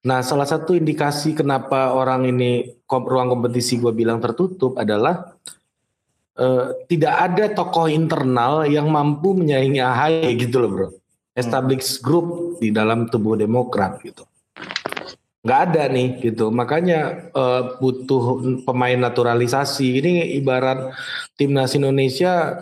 [0.00, 5.36] Nah, salah satu indikasi kenapa orang ini ruang kompetisi gue bilang tertutup adalah
[6.40, 10.88] uh, tidak ada tokoh internal yang mampu menyaingi AHY gitu loh bro.
[11.36, 14.29] Established group di dalam tubuh Demokrat gitu.
[15.40, 16.52] Nggak ada nih gitu.
[16.52, 20.00] Makanya uh, butuh pemain naturalisasi.
[20.04, 20.92] Ini ibarat
[21.40, 22.60] timnas Indonesia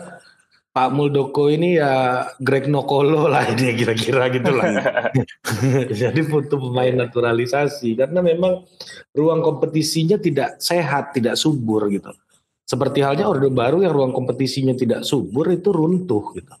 [0.69, 5.11] Pak Muldoko ini ya Greg Nokolo lah ini kira-kira gitu lah.
[6.07, 8.63] Jadi butuh pemain naturalisasi karena memang
[9.11, 12.15] ruang kompetisinya tidak sehat, tidak subur gitu.
[12.63, 16.53] Seperti halnya Orde Baru yang ruang kompetisinya tidak subur itu runtuh gitu.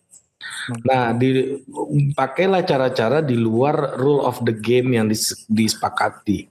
[0.85, 5.09] Nah, dipakailah cara-cara di luar rule of the game yang
[5.47, 6.49] disepakati.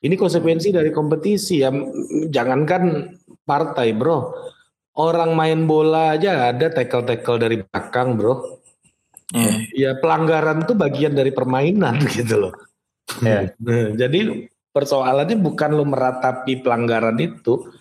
[0.00, 1.68] Ini konsekuensi dari kompetisi ya.
[2.32, 4.32] Jangankan partai, bro
[5.00, 8.60] orang main bola aja ada tackle-tackle dari belakang, bro.
[9.30, 9.56] Yeah.
[9.72, 12.54] Ya pelanggaran tuh bagian dari permainan gitu loh.
[13.22, 13.50] Yeah.
[13.98, 17.74] jadi persoalannya bukan lo meratapi pelanggaran itu,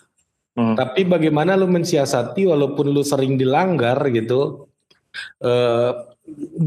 [0.57, 0.73] hmm.
[0.73, 4.68] tapi bagaimana lo mensiasati walaupun lo sering dilanggar gitu,
[5.43, 5.91] uh,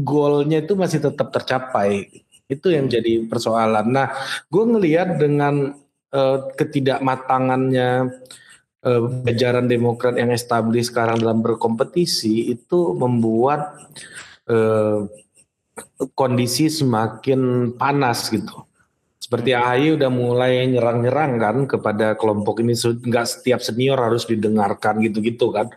[0.03, 2.09] golnya itu masih tetap tercapai.
[2.47, 3.87] Itu yang jadi persoalan.
[3.89, 4.11] Nah,
[4.51, 5.73] gue ngelihat dengan
[6.13, 7.89] uh, ketidakmatangannya
[8.83, 13.79] uh, jajaran Demokrat yang establis sekarang dalam berkompetisi itu membuat
[14.51, 15.07] uh,
[16.13, 18.67] kondisi semakin panas gitu.
[19.17, 25.49] Seperti AHY udah mulai nyerang-nyerang kan kepada kelompok ini, nggak setiap senior harus didengarkan gitu-gitu
[25.49, 25.71] kan.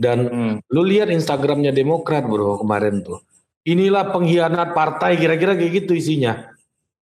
[0.00, 0.54] Dan hmm.
[0.72, 3.20] lu lihat Instagramnya Demokrat bro kemarin tuh.
[3.68, 6.48] Inilah pengkhianat partai kira-kira kayak gitu isinya.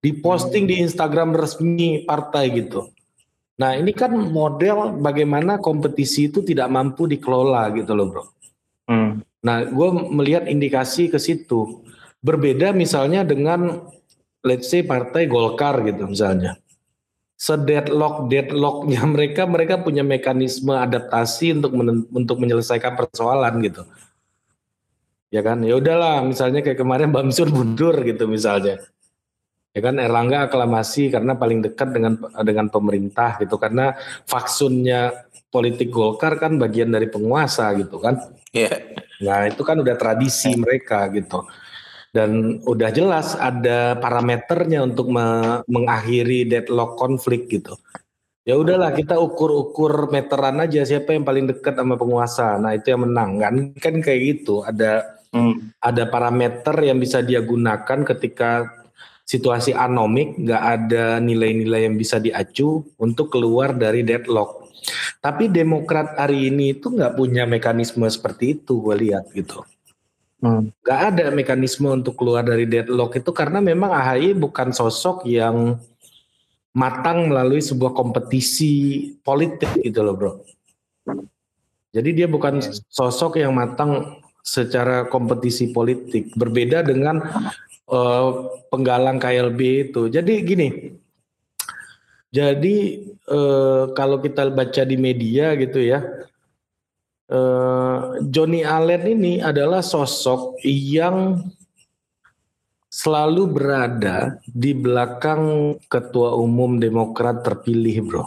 [0.02, 0.70] Diposting hmm.
[0.74, 2.90] di Instagram resmi partai gitu.
[3.62, 8.24] Nah ini kan model bagaimana kompetisi itu tidak mampu dikelola gitu loh bro.
[8.90, 9.22] Hmm.
[9.46, 11.86] Nah gue melihat indikasi ke situ.
[12.18, 13.78] Berbeda misalnya dengan
[14.42, 16.58] let's say partai Golkar gitu misalnya.
[17.38, 23.86] Sedeadlock deadlocknya mereka mereka punya mekanisme adaptasi untuk men, untuk menyelesaikan persoalan gitu.
[25.28, 28.80] Ya kan, ya udahlah misalnya kayak kemarin Bamsud mundur gitu misalnya
[29.76, 33.94] ya kan Erlangga aklamasi karena paling dekat dengan dengan pemerintah gitu karena
[34.26, 38.18] faksunnya politik Golkar kan bagian dari penguasa gitu kan.
[38.52, 38.68] Iya.
[38.68, 38.80] Yeah.
[39.18, 41.42] Nah, itu kan udah tradisi mereka gitu.
[42.08, 47.76] Dan udah jelas ada parameternya untuk me mengakhiri deadlock konflik gitu.
[48.48, 52.56] Ya udahlah kita ukur-ukur meteran aja siapa yang paling dekat sama penguasa.
[52.56, 54.64] Nah, itu yang menang kan kan kayak gitu.
[54.64, 55.04] Ada
[55.36, 55.76] hmm.
[55.84, 58.72] ada parameter yang bisa dia gunakan ketika
[59.28, 64.64] situasi anomik, nggak ada nilai-nilai yang bisa diacu untuk keluar dari deadlock.
[65.20, 69.60] Tapi Demokrat hari ini itu nggak punya mekanisme seperti itu, gue lihat gitu.
[70.38, 70.70] Hmm.
[70.86, 75.82] Gak ada mekanisme untuk keluar dari deadlock itu karena memang AHY bukan sosok yang
[76.70, 80.32] matang melalui sebuah kompetisi politik gitu loh bro.
[81.90, 82.70] Jadi dia bukan iya.
[82.86, 86.30] sosok yang matang secara kompetisi politik.
[86.38, 87.18] Berbeda dengan
[87.90, 90.06] uh, penggalang KLB itu.
[90.06, 90.68] Jadi gini,
[92.28, 92.76] jadi
[93.26, 96.27] uh, kalau kita baca di media gitu ya,
[98.24, 101.44] Johnny Allen ini adalah sosok yang
[102.88, 108.24] selalu berada di belakang ketua umum Demokrat terpilih, bro.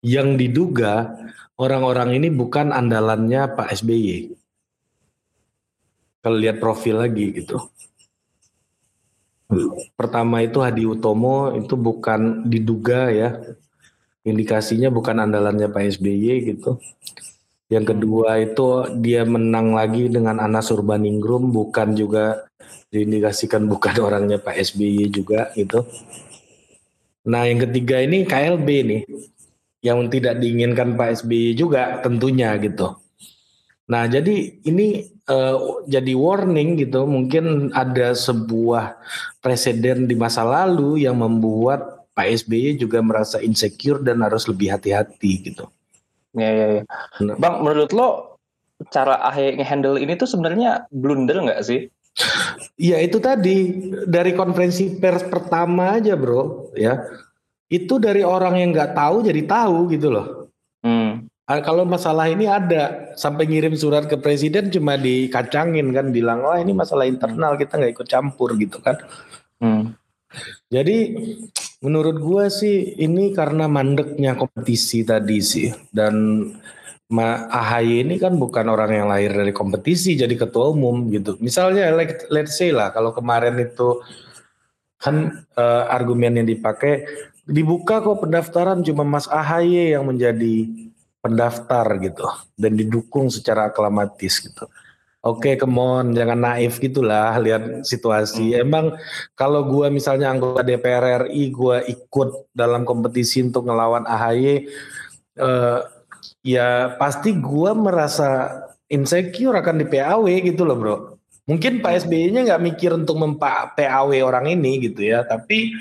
[0.00, 1.12] Yang diduga
[1.60, 4.32] orang-orang ini bukan andalannya Pak SBY.
[6.24, 7.60] Kalau lihat profil lagi gitu.
[9.94, 13.36] Pertama itu Hadi Utomo itu bukan diduga ya.
[14.26, 16.80] Indikasinya bukan andalannya Pak SBY gitu.
[17.66, 18.66] Yang kedua itu
[19.02, 22.46] dia menang lagi dengan Anas Urbaningrum bukan juga
[22.94, 25.82] diindikasikan bukan orangnya Pak SBY juga gitu.
[27.26, 29.02] Nah yang ketiga ini KLB nih
[29.82, 32.94] yang tidak diinginkan Pak SBY juga tentunya gitu.
[33.90, 38.98] Nah jadi ini uh, jadi warning gitu mungkin ada sebuah
[39.42, 45.50] presiden di masa lalu yang membuat Pak SBY juga merasa insecure dan harus lebih hati-hati
[45.50, 45.66] gitu.
[46.36, 46.82] Ya, ya, ya.
[47.24, 47.34] Nah.
[47.40, 48.36] Bang, menurut lo
[48.92, 51.88] cara AHY nge-handle ini tuh sebenarnya blunder nggak sih?
[52.80, 57.04] Iya itu tadi dari konferensi pers pertama aja bro ya
[57.68, 60.48] itu dari orang yang nggak tahu jadi tahu gitu loh.
[60.80, 61.28] Hmm.
[61.46, 66.74] Kalau masalah ini ada sampai ngirim surat ke presiden cuma dikacangin kan bilang oh ini
[66.74, 68.96] masalah internal kita nggak ikut campur gitu kan.
[69.60, 69.94] Hmm.
[70.72, 71.16] Jadi
[71.86, 76.14] menurut gua sih ini karena mandeknya kompetisi tadi sih dan
[77.06, 81.38] Ma AHY ini kan bukan orang yang lahir dari kompetisi jadi ketua umum gitu.
[81.38, 84.02] Misalnya like, let's say lah kalau kemarin itu
[84.98, 87.06] kan uh, argumen yang dipakai
[87.46, 90.66] dibuka kok pendaftaran cuma Mas AHY yang menjadi
[91.22, 92.26] pendaftar gitu
[92.58, 94.66] dan didukung secara aklamatis gitu.
[95.24, 98.54] Oke, okay, come on, jangan naif gitulah lihat situasi.
[98.54, 98.62] Hmm.
[98.62, 98.86] Emang
[99.34, 104.70] kalau gua misalnya anggota DPR RI, gua ikut dalam kompetisi untuk ngelawan AHY,
[105.40, 105.80] uh,
[106.46, 110.96] ya pasti gue merasa insecure akan di PAW gitu loh bro.
[111.46, 115.74] Mungkin Pak SBY-nya nggak mikir untuk mempa PAW orang ini gitu ya, tapi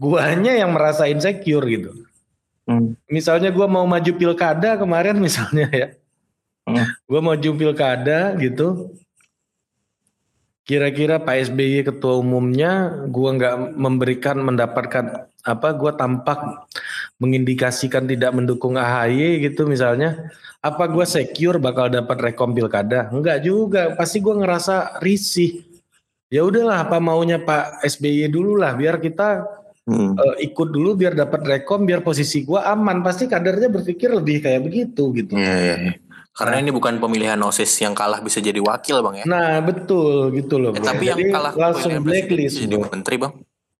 [0.00, 1.92] guanya yang merasa insecure gitu.
[2.64, 2.96] Hmm.
[3.08, 5.88] Misalnya gue mau maju pilkada kemarin misalnya ya,
[6.64, 6.84] hmm.
[7.04, 8.94] Gue maju pilkada gitu,
[10.64, 16.64] kira-kira Pak SBY ketua umumnya gue nggak memberikan mendapatkan apa gue tampak
[17.20, 20.32] mengindikasikan tidak mendukung AHY gitu misalnya.
[20.64, 23.12] Apa gue secure bakal dapat rekom pilkada?
[23.12, 23.92] Enggak juga.
[23.92, 25.60] Pasti gue ngerasa risih.
[26.32, 29.44] Ya udahlah apa maunya Pak SBY dulu lah biar kita
[29.84, 30.16] hmm.
[30.16, 33.04] uh, ikut dulu biar dapat rekom biar posisi gue aman.
[33.04, 35.36] Pasti kadernya berpikir lebih kayak begitu gitu.
[35.36, 35.92] Ya, ya, ya.
[36.34, 39.24] Karena ini bukan pemilihan OSIS yang kalah bisa jadi wakil bang ya.
[39.30, 40.74] Nah betul gitu loh.
[40.74, 43.32] Eh, tapi yang kalah langsung blacklist jadi menteri bang.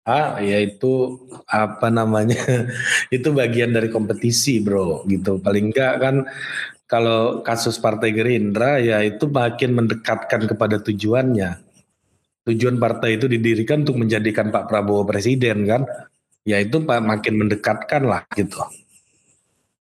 [0.07, 1.19] Ah ya itu
[1.51, 2.39] apa namanya
[3.15, 5.35] itu bagian dari kompetisi bro gitu.
[5.43, 6.15] Paling enggak kan
[6.87, 11.59] kalau kasus Partai Gerindra ya itu makin mendekatkan kepada tujuannya.
[12.45, 15.83] Tujuan partai itu didirikan untuk menjadikan Pak Prabowo presiden kan.
[16.45, 18.61] Ya itu makin mendekatkan lah gitu.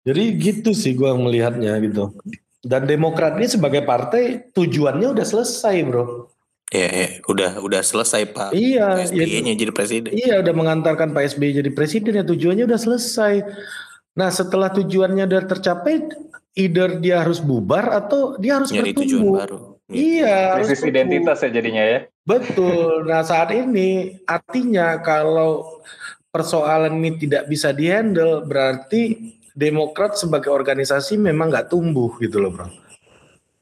[0.09, 2.17] Jadi gitu sih gue melihatnya gitu.
[2.64, 6.33] Dan Demokrat ini sebagai partai tujuannya udah selesai, bro.
[6.72, 8.50] Iya, ya, udah udah selesai Pak.
[8.57, 10.11] Iya, SBY-nya ya, jadi presiden.
[10.11, 13.46] Iya, udah mengantarkan Pak SBY jadi presiden ya tujuannya udah selesai.
[14.16, 16.09] Nah, setelah tujuannya udah tercapai,
[16.57, 19.07] either dia harus bubar atau dia harus Nyari bertumbuh.
[19.07, 19.59] tujuan baru.
[19.92, 21.98] Iya, krisis identitas ya jadinya ya.
[22.24, 23.05] Betul.
[23.05, 25.85] Nah, saat ini artinya kalau
[26.33, 32.67] persoalan ini tidak bisa dihandle berarti Demokrat sebagai organisasi memang nggak tumbuh gitu loh bro.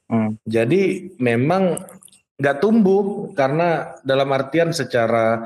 [0.09, 0.33] Hmm.
[0.41, 1.85] Jadi memang
[2.33, 5.37] nggak tumbuh karena dalam artian secara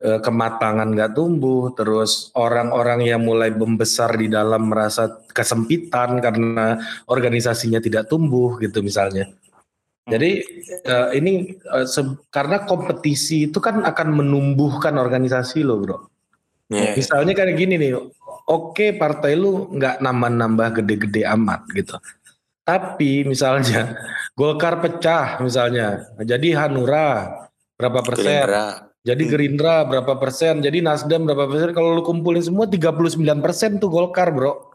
[0.00, 7.78] uh, kematangan nggak tumbuh, terus orang-orang yang mulai membesar di dalam merasa kesempitan karena organisasinya
[7.84, 9.28] tidak tumbuh gitu misalnya.
[10.02, 10.42] Jadi
[10.88, 11.86] uh, ini uh,
[12.32, 15.98] karena kompetisi itu kan akan menumbuhkan organisasi loh bro.
[16.72, 16.96] Yeah.
[16.96, 17.92] Misalnya kayak gini nih,
[18.48, 21.96] oke partai lu nggak nambah-nambah gede-gede amat gitu.
[22.62, 23.98] Tapi misalnya
[24.38, 27.28] Golkar pecah misalnya, jadi Hanura
[27.76, 28.46] berapa persen?
[28.46, 28.66] Gerindra.
[29.02, 29.30] Jadi hmm.
[29.34, 30.62] Gerindra berapa persen?
[30.62, 31.74] Jadi Nasdem berapa persen?
[31.74, 34.72] Kalau lu kumpulin semua 39 persen tuh Golkar bro.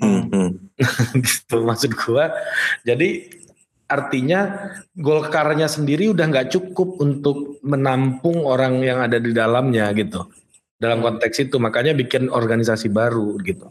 [0.00, 0.24] Hmm.
[0.32, 0.50] hmm.
[1.26, 2.32] gitu maksud gua.
[2.82, 3.28] Jadi
[3.88, 10.28] artinya Golkarnya sendiri udah nggak cukup untuk menampung orang yang ada di dalamnya gitu
[10.78, 13.68] dalam konteks itu makanya bikin organisasi baru gitu.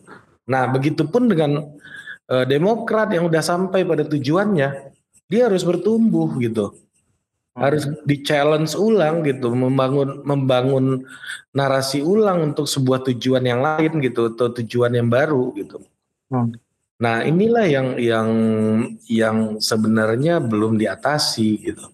[0.47, 1.75] Nah, begitupun dengan
[2.27, 4.91] uh, Demokrat yang udah sampai pada tujuannya,
[5.27, 6.75] dia harus bertumbuh gitu.
[7.57, 11.09] Harus di challenge ulang gitu, membangun membangun
[11.57, 15.81] narasi ulang untuk sebuah tujuan yang lain gitu atau tujuan yang baru gitu.
[16.29, 16.53] Hmm.
[17.01, 18.29] Nah, inilah yang yang
[19.09, 21.85] yang sebenarnya belum diatasi gitu.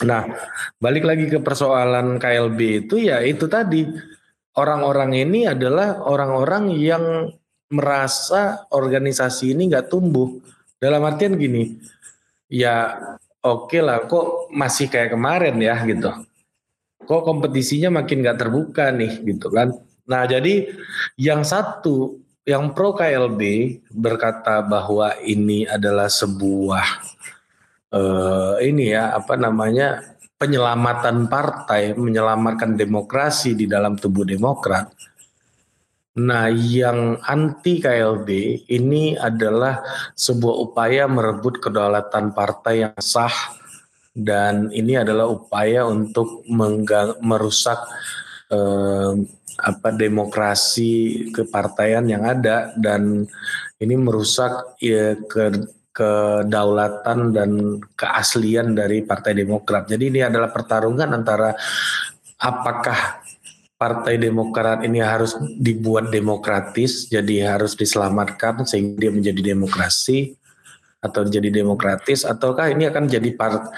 [0.00, 0.32] Nah,
[0.80, 3.84] balik lagi ke persoalan KLB itu ya itu tadi
[4.60, 7.32] orang-orang ini adalah orang-orang yang
[7.72, 10.36] merasa organisasi ini nggak tumbuh.
[10.76, 11.80] Dalam artian gini,
[12.50, 12.96] ya
[13.40, 16.12] oke okay lah, kok masih kayak kemarin ya gitu.
[17.04, 19.72] Kok kompetisinya makin nggak terbuka nih gitu kan.
[20.04, 20.68] Nah jadi
[21.16, 23.40] yang satu, yang pro KLB
[23.94, 26.86] berkata bahwa ini adalah sebuah
[27.94, 30.09] uh, ini ya apa namanya
[30.40, 34.88] penyelamatan partai, menyelamatkan demokrasi di dalam tubuh Demokrat.
[36.16, 38.28] Nah, yang anti KLB
[38.72, 39.84] ini adalah
[40.16, 43.32] sebuah upaya merebut kedaulatan partai yang sah
[44.10, 46.42] dan ini adalah upaya untuk
[47.20, 47.78] merusak
[48.50, 49.12] eh,
[49.60, 53.28] apa demokrasi kepartaian yang ada dan
[53.78, 55.52] ini merusak ya, ke
[55.90, 57.50] kedaulatan dan
[57.98, 59.90] keaslian dari Partai Demokrat.
[59.90, 61.50] Jadi ini adalah pertarungan antara
[62.38, 63.22] apakah
[63.80, 70.36] Partai Demokrat ini harus dibuat demokratis, jadi harus diselamatkan sehingga dia menjadi demokrasi
[71.00, 73.72] atau jadi demokratis, ataukah ini akan jadi part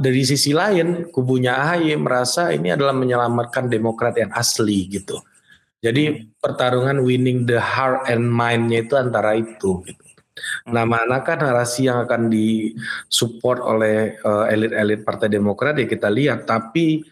[0.00, 5.20] dari sisi lain kubunya AHY merasa ini adalah menyelamatkan Demokrat yang asli gitu.
[5.84, 9.84] Jadi pertarungan winning the heart and mind-nya itu antara itu.
[9.84, 10.03] Gitu.
[10.70, 16.42] Nah, manakah narasi yang akan disupport oleh uh, elit-elit Partai Demokrat ya kita lihat.
[16.48, 17.06] Tapi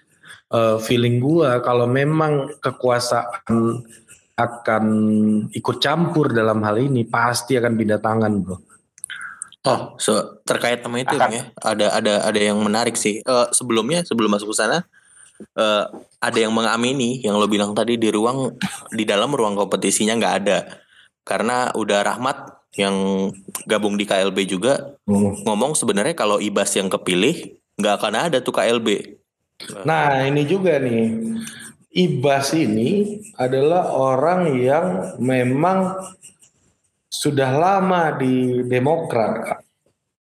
[0.51, 3.87] uh, feeling gua kalau memang kekuasaan
[4.33, 4.85] akan
[5.53, 8.57] ikut campur dalam hal ini pasti akan pindah tangan bro.
[9.63, 13.23] Oh, so terkait sama itu ya, ada ada ada yang menarik sih.
[13.23, 14.83] Uh, sebelumnya sebelum masuk ke sana,
[15.55, 15.87] uh,
[16.19, 18.59] ada yang mengamini yang lo bilang tadi di ruang
[18.91, 20.59] di dalam ruang kompetisinya nggak ada
[21.23, 23.29] karena udah Rahmat yang
[23.69, 25.45] gabung di KLB juga hmm.
[25.45, 29.19] ngomong sebenarnya kalau Ibas yang kepilih nggak akan ada tuh KLB
[29.87, 31.39] Nah ini juga nih
[31.93, 35.93] Ibas ini adalah orang yang memang
[37.13, 39.61] sudah lama di Demokrat.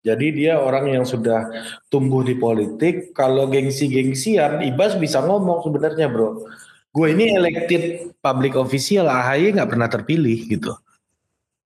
[0.04, 1.48] Jadi dia orang yang sudah
[1.88, 3.16] tumbuh di politik.
[3.16, 6.44] Kalau gengsi-gengsian, Ibas bisa ngomong sebenarnya bro.
[6.92, 10.76] Gue ini elected public official, AHY nggak pernah terpilih gitu.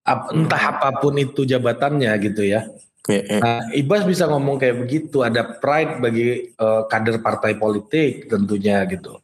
[0.07, 2.71] Entah apa pun itu jabatannya gitu ya.
[3.07, 3.39] Yeah.
[3.39, 9.19] Nah, Ibas bisa ngomong kayak begitu, ada pride bagi uh, kader partai politik tentunya gitu.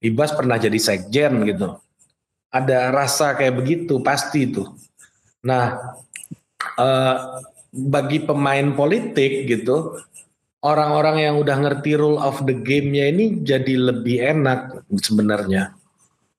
[0.00, 1.76] Ibas pernah jadi sekjen gitu.
[2.48, 4.64] Ada rasa kayak begitu pasti itu.
[5.44, 5.96] Nah,
[6.80, 7.16] uh,
[7.72, 10.00] bagi pemain politik gitu,
[10.64, 15.76] orang-orang yang udah ngerti rule of the game-nya ini jadi lebih enak sebenarnya.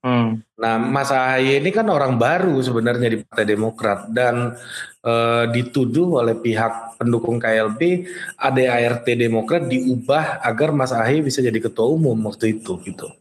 [0.02, 0.42] Hmm.
[0.58, 4.58] Nah, Mas Ahaye ini kan orang baru sebenarnya di Partai Demokrat dan
[4.98, 5.14] e,
[5.54, 12.18] dituduh oleh pihak pendukung KLB ADART Demokrat diubah agar Mas Ahaye bisa jadi ketua umum
[12.26, 13.14] waktu itu gitu.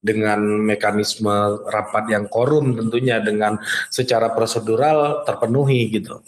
[0.00, 3.60] Dengan mekanisme rapat yang korum tentunya dengan
[3.92, 6.24] secara prosedural terpenuhi gitu.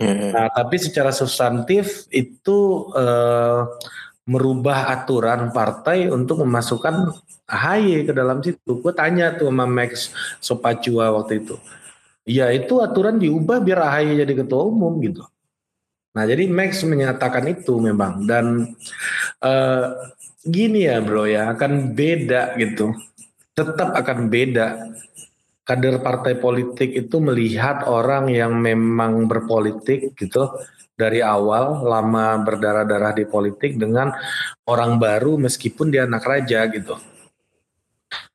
[0.00, 0.32] Hmm.
[0.32, 3.04] Nah, tapi secara substantif itu e,
[4.26, 7.14] merubah aturan partai untuk memasukkan
[7.46, 8.82] AHY ke dalam situ.
[8.82, 10.10] Gue tanya tuh sama Max
[10.42, 11.54] Sopacua waktu itu.
[12.26, 15.22] Ya itu aturan diubah biar AHY jadi ketua umum gitu.
[16.18, 18.74] Nah jadi Max menyatakan itu memang dan
[19.46, 19.86] uh,
[20.42, 22.98] gini ya bro ya akan beda gitu.
[23.54, 24.90] Tetap akan beda.
[25.66, 30.46] Kader partai politik itu melihat orang yang memang berpolitik gitu
[30.96, 34.10] dari awal lama berdarah-darah di politik dengan
[34.64, 36.96] orang baru meskipun dia anak raja gitu.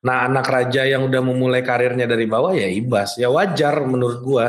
[0.05, 4.45] Nah anak raja yang udah memulai karirnya dari bawah ya Ibas ya wajar menurut gua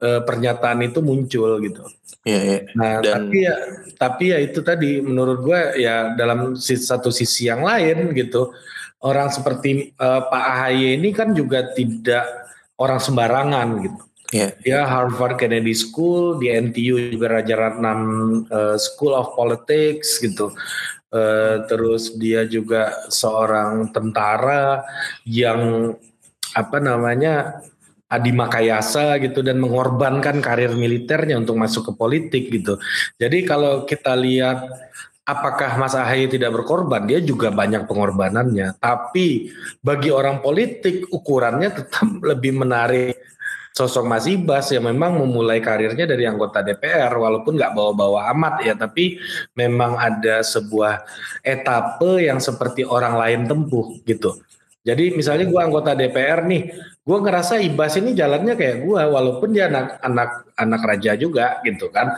[0.00, 1.84] eh, pernyataan itu muncul gitu.
[2.24, 2.58] Iya, iya.
[2.72, 3.12] Nah Dan...
[3.12, 3.56] tapi ya
[4.00, 8.56] tapi ya itu tadi menurut gua ya dalam satu sisi yang lain gitu
[9.04, 12.24] orang seperti eh, Pak Ahaye ini kan juga tidak
[12.80, 14.02] orang sembarangan gitu
[14.34, 14.50] Yeah.
[14.66, 18.00] Dia Harvard Kennedy School, di NTU juga Raja Ratnam
[18.50, 20.50] uh, School of Politics gitu.
[21.14, 24.82] Uh, terus dia juga seorang tentara
[25.22, 25.94] yang
[26.58, 27.62] apa namanya
[28.10, 32.74] Adi Makayasa gitu dan mengorbankan karir militernya untuk masuk ke politik gitu.
[33.22, 34.66] Jadi kalau kita lihat
[35.22, 38.82] apakah Mas Ahaye tidak berkorban, dia juga banyak pengorbanannya.
[38.82, 43.14] Tapi bagi orang politik ukurannya tetap lebih menarik
[43.74, 48.78] sosok Mas Ibas yang memang memulai karirnya dari anggota DPR walaupun nggak bawa-bawa amat ya
[48.78, 49.18] tapi
[49.58, 51.02] memang ada sebuah
[51.42, 54.38] etape yang seperti orang lain tempuh gitu.
[54.84, 56.62] Jadi misalnya gue anggota DPR nih,
[57.02, 61.88] gue ngerasa Ibas ini jalannya kayak gue walaupun dia anak anak anak raja juga gitu
[61.90, 62.14] kan.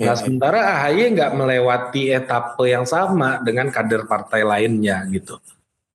[0.00, 0.18] Nah ya.
[0.18, 5.38] sementara AHY nggak melewati etape yang sama dengan kader partai lainnya gitu.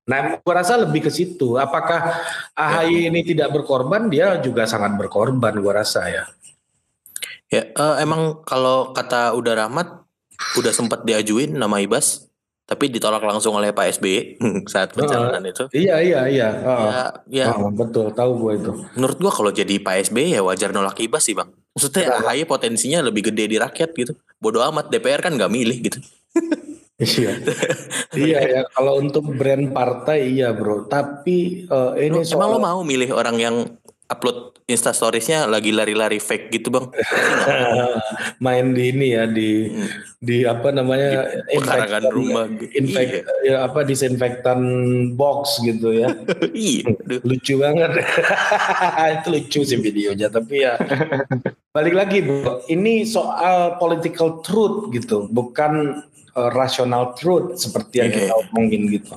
[0.10, 1.62] Nah, gue rasa lebih ke situ.
[1.62, 2.26] Apakah
[2.58, 4.10] AHY ini tidak berkorban?
[4.10, 6.24] Dia juga sangat berkorban, gue rasa ya.
[7.52, 10.08] Ya, uh, emang kalau kata udah Rahmat,
[10.58, 12.32] udah sempat diajuin nama Ibas,
[12.64, 14.39] tapi ditolak langsung oleh Pak SBY
[14.72, 15.64] saat pencalonan uh, itu.
[15.76, 16.49] Iya, iya, iya.
[16.64, 17.45] Uh, ya, ya.
[17.52, 18.72] Uh, betul, tahu gue itu.
[18.95, 21.52] Menurut gue kalau jadi Pak SBY ya wajar nolak Ibas sih, Bang.
[21.76, 22.24] Maksudnya.
[22.24, 24.16] AHY potensinya lebih gede di rakyat gitu.
[24.39, 25.99] Bodoh amat, DPR kan nggak milih gitu.
[27.00, 27.32] Iya,
[28.28, 28.62] iya ya.
[28.74, 30.86] Kalau untuk brand partai iya bro.
[30.86, 32.39] Tapi uh, ini Lu, soal...
[32.44, 33.56] emang lo mau milih orang yang
[34.12, 36.92] upload instastoriesnya lagi lari-lari fake gitu bang?
[38.44, 39.89] Main di ini ya di hmm.
[40.22, 43.24] di apa namanya infektan rumah, infek, iya.
[43.48, 44.60] ya apa disinfektan
[45.16, 46.12] box gitu ya.
[46.52, 46.92] iya.
[47.24, 48.04] Lucu banget.
[49.24, 50.76] Itu lucu sih videonya tapi ya
[51.72, 52.68] balik lagi bro.
[52.68, 56.04] Ini soal political truth gitu, bukan
[56.36, 58.18] uh, rational truth seperti yang yeah.
[58.28, 59.14] kita omongin gitu.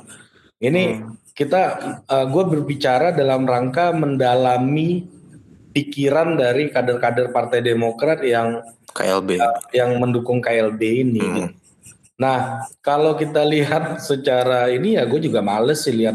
[0.63, 1.63] Ini hmm kita
[2.07, 5.03] uh, eh, gue berbicara dalam rangka mendalami
[5.75, 8.63] pikiran dari kader-kader Partai Demokrat yang
[8.95, 11.27] KLB uh, yang mendukung KLB ini.
[11.27, 11.51] Hmm.
[12.15, 16.15] Nah, kalau kita lihat secara ini ya gue juga males sih lihat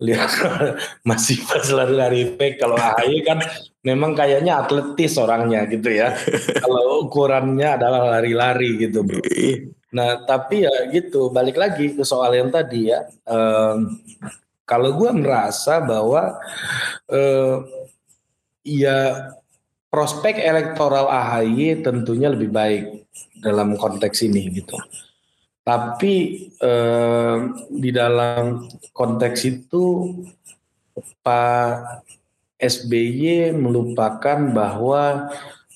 [0.00, 0.32] lihat
[1.08, 3.44] masih pas lari-lari fake kalau AHY kan
[3.84, 6.16] memang kayaknya atletis orangnya gitu ya.
[6.64, 9.20] kalau ukurannya adalah lari-lari gitu, Bro.
[9.88, 13.08] Nah, tapi ya gitu, balik lagi ke soal yang tadi ya.
[13.24, 14.00] Um,
[14.68, 16.36] kalau gue merasa bahwa
[17.08, 17.56] uh,
[18.60, 19.32] ya
[19.88, 23.08] prospek elektoral AHY tentunya lebih baik
[23.40, 24.76] dalam konteks ini gitu.
[25.64, 27.36] Tapi eh,
[27.68, 28.64] di dalam
[28.96, 30.16] konteks itu
[31.20, 32.00] Pak
[32.56, 35.28] SBY melupakan bahwa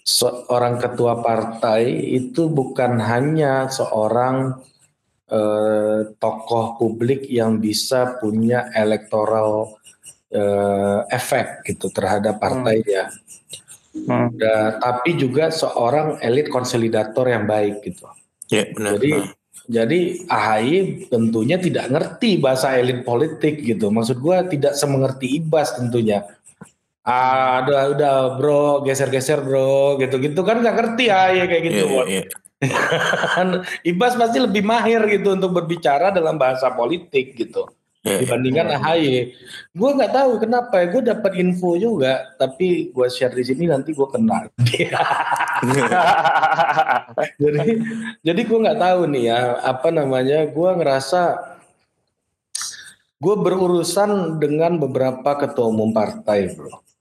[0.02, 1.86] seorang ketua partai
[2.18, 4.58] itu bukan hanya seorang
[5.30, 9.78] eh, tokoh publik yang bisa punya elektoral
[10.28, 13.14] eh, efek gitu terhadap partainya.
[13.92, 14.32] Hmm.
[14.34, 18.08] Da, tapi juga seorang elit konsolidator yang baik gitu.
[18.48, 18.96] Ya, benar.
[18.96, 19.12] Jadi
[19.70, 23.92] jadi AHY tentunya tidak ngerti bahasa elit politik gitu.
[23.94, 26.26] Maksud gua tidak semengerti Ibas tentunya
[27.02, 32.06] ah udah udah bro geser-geser bro gitu-gitu kan nggak ngerti ya, ya kayak gitu yeah,
[32.06, 33.58] yeah, yeah.
[33.82, 37.66] Ibas pasti lebih mahir gitu untuk berbicara dalam bahasa politik gitu
[38.06, 38.86] yeah, dibandingkan yeah.
[38.86, 39.34] AHY.
[39.74, 43.90] Gue nggak tahu kenapa ya, gue dapat info juga, tapi gue share di sini nanti
[43.90, 44.46] gue kenal.
[47.42, 47.82] jadi
[48.22, 51.22] jadi gue nggak tahu nih ya apa namanya, gue ngerasa
[53.22, 56.91] gue berurusan dengan beberapa ketua umum partai bro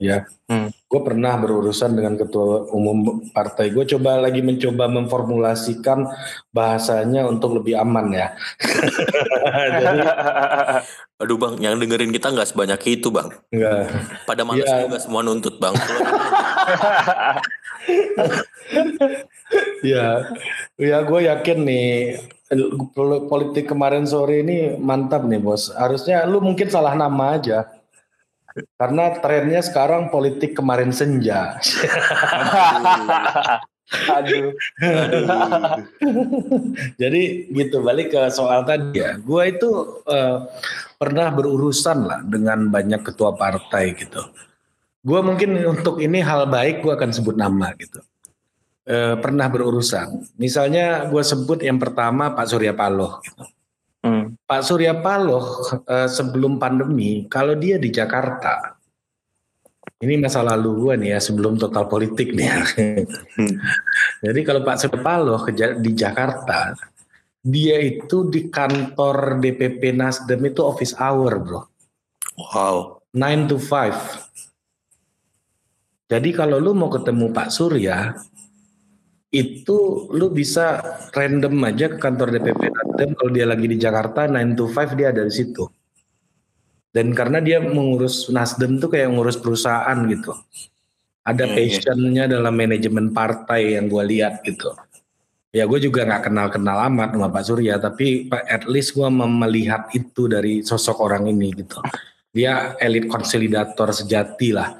[0.00, 0.24] ya.
[0.48, 0.72] Hmm.
[0.90, 3.70] Gue pernah berurusan dengan ketua umum partai.
[3.70, 6.08] Gue coba lagi mencoba memformulasikan
[6.50, 8.34] bahasanya untuk lebih aman ya.
[9.84, 10.00] Jadi,
[11.20, 13.28] Aduh bang, yang dengerin kita nggak sebanyak itu bang.
[13.54, 13.92] Enggak.
[14.26, 14.88] Pada malas ya.
[14.88, 15.76] juga semua nuntut bang.
[19.92, 20.26] ya,
[20.80, 22.18] ya gue yakin nih
[23.30, 25.70] politik kemarin sore ini mantap nih bos.
[25.70, 27.79] Harusnya lu mungkin salah nama aja.
[28.78, 31.56] Karena trennya sekarang politik kemarin senja.
[33.90, 34.54] Aduh.
[34.78, 35.26] Aduh.
[36.94, 39.18] Jadi gitu balik ke soal tadi ya.
[39.18, 39.70] Gue itu
[40.06, 40.46] uh,
[40.94, 44.22] pernah berurusan lah dengan banyak ketua partai gitu.
[45.00, 47.98] Gue mungkin untuk ini hal baik gue akan sebut nama gitu.
[48.86, 50.22] Uh, pernah berurusan.
[50.38, 53.42] Misalnya gue sebut yang pertama Pak Surya Paloh gitu.
[54.00, 54.32] Hmm.
[54.48, 55.44] Pak Surya Paloh
[55.84, 58.80] uh, sebelum pandemi, kalau dia di Jakarta,
[60.00, 62.48] ini masa lalu gue nih ya sebelum total politik nih.
[63.36, 63.54] hmm.
[64.24, 65.40] Jadi kalau Pak Surya Paloh
[65.76, 66.72] di Jakarta,
[67.40, 71.60] dia itu di kantor DPP Nasdem itu office hour, bro.
[72.36, 73.00] Wow.
[73.12, 74.30] 9 to 5.
[76.10, 78.16] Jadi kalau lu mau ketemu Pak Surya,
[79.30, 80.82] itu lu bisa
[81.14, 85.14] random aja ke kantor DPP Nasdem kalau dia lagi di Jakarta 9 to 5 dia
[85.14, 85.70] ada di situ.
[86.90, 90.34] Dan karena dia mengurus Nasdem tuh kayak ngurus perusahaan gitu.
[91.22, 94.74] Ada hmm, passionnya dalam manajemen partai yang gue lihat gitu.
[95.54, 100.26] Ya gue juga nggak kenal-kenal amat sama Pak Surya, tapi at least gue melihat itu
[100.26, 101.78] dari sosok orang ini gitu.
[102.34, 104.74] Dia elit konsolidator sejati lah.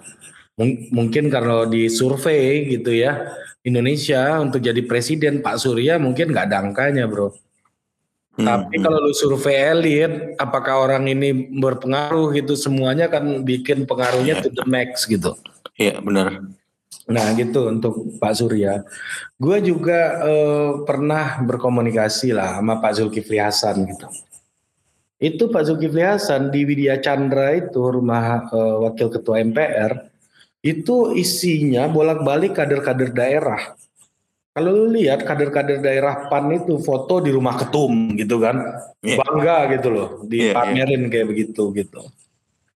[0.92, 6.64] Mungkin kalau di survei gitu ya, Indonesia untuk jadi presiden Pak Surya mungkin nggak ada
[6.64, 7.32] angkanya bro.
[8.40, 8.46] Hmm.
[8.48, 14.44] Tapi kalau lu survei elit, apakah orang ini berpengaruh gitu semuanya kan bikin pengaruhnya yeah.
[14.44, 15.36] to the max gitu.
[15.76, 16.28] Iya yeah, benar.
[17.10, 18.80] Nah gitu untuk Pak Surya.
[19.36, 24.06] Gue juga uh, pernah berkomunikasi lah sama Pak Zulkifli Hasan gitu.
[25.20, 30.09] Itu Pak Zulkifli Hasan di Widya Chandra itu rumah uh, wakil ketua MPR
[30.60, 33.76] itu isinya bolak-balik kader-kader daerah.
[34.50, 38.60] Kalau lu lihat kader-kader daerah PAN itu foto di rumah ketum gitu kan,
[39.00, 39.16] yeah.
[39.16, 41.10] bangga gitu loh, dipamerin yeah, yeah.
[41.10, 42.00] kayak begitu gitu.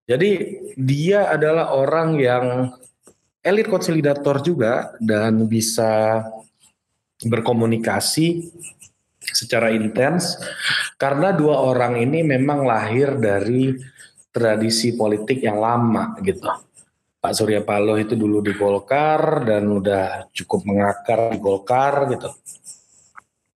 [0.04, 0.30] Jadi
[0.76, 2.72] dia adalah orang yang
[3.44, 6.24] elit konsolidator juga dan bisa
[7.20, 8.48] berkomunikasi
[9.20, 10.36] secara intens
[11.00, 13.72] karena dua orang ini memang lahir dari
[14.28, 16.48] tradisi politik yang lama gitu.
[17.24, 22.28] Pak Surya Paloh itu dulu di Golkar dan udah cukup mengakar di Golkar gitu.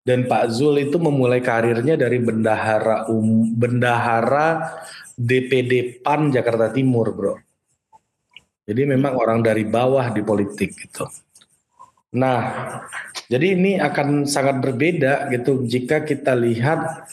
[0.00, 4.72] Dan Pak Zul itu memulai karirnya dari bendahara um, bendahara
[5.20, 7.36] DPD PAN Jakarta Timur, Bro.
[8.64, 11.04] Jadi memang orang dari bawah di politik gitu.
[12.16, 12.40] Nah,
[13.28, 17.04] jadi ini akan sangat berbeda gitu jika kita lihat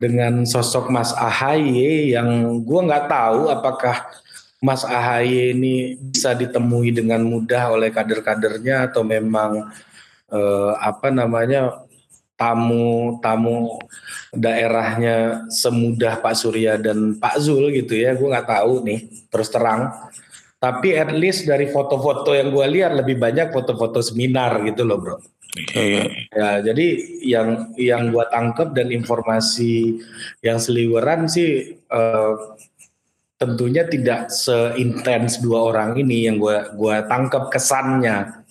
[0.00, 4.08] dengan sosok Mas Ahaye yang gue nggak tahu apakah
[4.58, 9.70] Mas Ahaye ini bisa ditemui dengan mudah oleh kader-kadernya atau memang
[10.34, 11.86] eh, apa namanya
[12.38, 13.82] tamu-tamu
[14.30, 19.90] daerahnya semudah Pak Surya dan Pak Zul gitu ya, gue nggak tahu nih terus terang.
[20.58, 25.16] Tapi at least dari foto-foto yang gue lihat lebih banyak foto-foto seminar gitu loh bro.
[26.34, 26.86] Ya jadi
[27.22, 30.02] yang yang gue tangkap dan informasi
[30.42, 32.58] yang seliweran sih uh,
[33.38, 38.42] tentunya tidak seintens dua orang ini yang gue gua tangkap kesannya.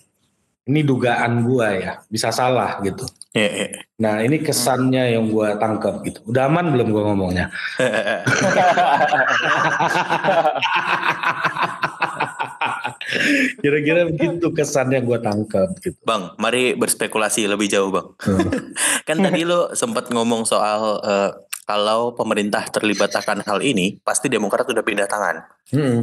[0.67, 3.07] Ini dugaan gue ya, bisa salah gitu.
[3.31, 3.87] Yeah, yeah.
[4.03, 6.19] Nah ini kesannya yang gue tangkap gitu.
[6.27, 7.47] Udah aman belum gue ngomongnya?
[13.63, 15.95] Kira-kira begitu kesannya gue tangkap gitu.
[16.03, 18.11] Bang, mari berspekulasi lebih jauh bang.
[18.27, 18.75] Hmm.
[19.07, 21.31] kan tadi lo sempat ngomong soal uh,
[21.67, 25.43] kalau pemerintah terlibat akan hal ini, pasti Demokrat sudah pindah tangan.
[25.75, 25.99] Hmm.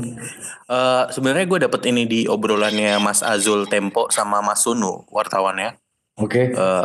[0.69, 5.81] Uh, Sebenarnya gue dapet ini di obrolannya Mas Azul Tempo sama Mas Sunu wartawannya.
[6.21, 6.53] Oke.
[6.53, 6.55] Okay.
[6.55, 6.85] Uh,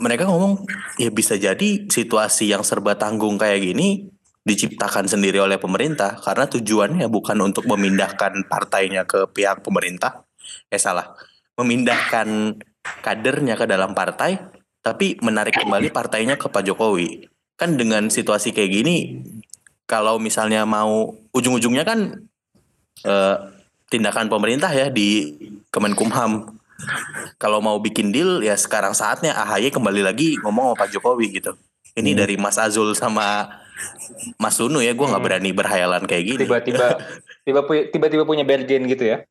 [0.00, 0.64] mereka ngomong
[0.96, 4.08] ya bisa jadi situasi yang serba tanggung kayak gini
[4.46, 10.24] diciptakan sendiri oleh pemerintah karena tujuannya bukan untuk memindahkan partainya ke pihak pemerintah.
[10.72, 11.12] Eh salah,
[11.60, 12.56] memindahkan
[13.04, 14.40] kadernya ke dalam partai
[14.80, 17.35] tapi menarik kembali partainya ke Pak Jokowi.
[17.56, 18.96] Kan dengan situasi kayak gini
[19.88, 22.20] kalau misalnya mau ujung-ujungnya kan
[23.04, 23.36] eh,
[23.88, 25.32] tindakan pemerintah ya di
[25.70, 26.56] Kemenkumham
[27.40, 31.56] kalau mau bikin deal ya sekarang saatnya AHY kembali lagi ngomong sama Pak Jokowi gitu.
[31.96, 32.20] Ini hmm.
[32.20, 33.48] dari Mas Azul sama
[34.36, 35.28] Mas Sunu ya, gue nggak hmm.
[35.32, 36.44] berani berhayalan kayak gini.
[36.44, 37.00] Tiba-tiba
[37.92, 39.24] tiba-tiba punya bergen gitu ya.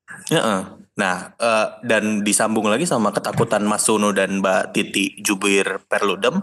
[0.95, 6.41] Nah, uh, dan disambung lagi sama ketakutan Mas Sunu dan Mbak Titi Jubir Perludem.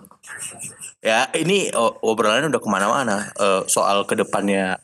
[1.03, 4.79] Ya, ini oh, obrolannya udah ke mana-mana uh, soal ke depannya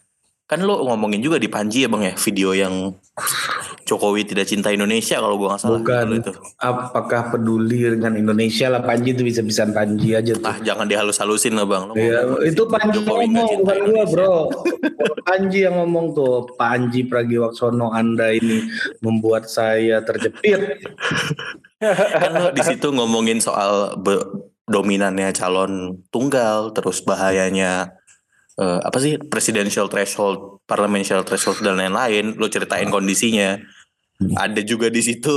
[0.49, 2.97] Kan lo ngomongin juga di Panji ya bang ya video yang
[3.85, 5.81] Jokowi tidak cinta Indonesia kalau gua nggak salah.
[5.85, 6.25] Bukan.
[6.25, 6.33] Itu.
[6.57, 10.49] Apakah peduli dengan Indonesia lah Panji itu bisa bisa Panji aja tuh.
[10.49, 11.93] Ah jangan dihalus-halusin lah bang.
[12.01, 14.37] ya, itu Panji Jokowi ngomong bukan gua bro.
[15.29, 18.65] Panji yang ngomong tuh Panji Pragiwaksono Anda ini
[19.05, 20.81] membuat saya terjepit.
[22.25, 24.01] kan lo di situ ngomongin soal
[24.69, 27.99] dominannya calon tunggal terus bahayanya
[28.59, 33.57] uh, apa sih presidential threshold, parliamentary threshold dan lain-lain, lo ceritain kondisinya.
[34.19, 34.35] Hmm.
[34.35, 35.35] Ada juga di situ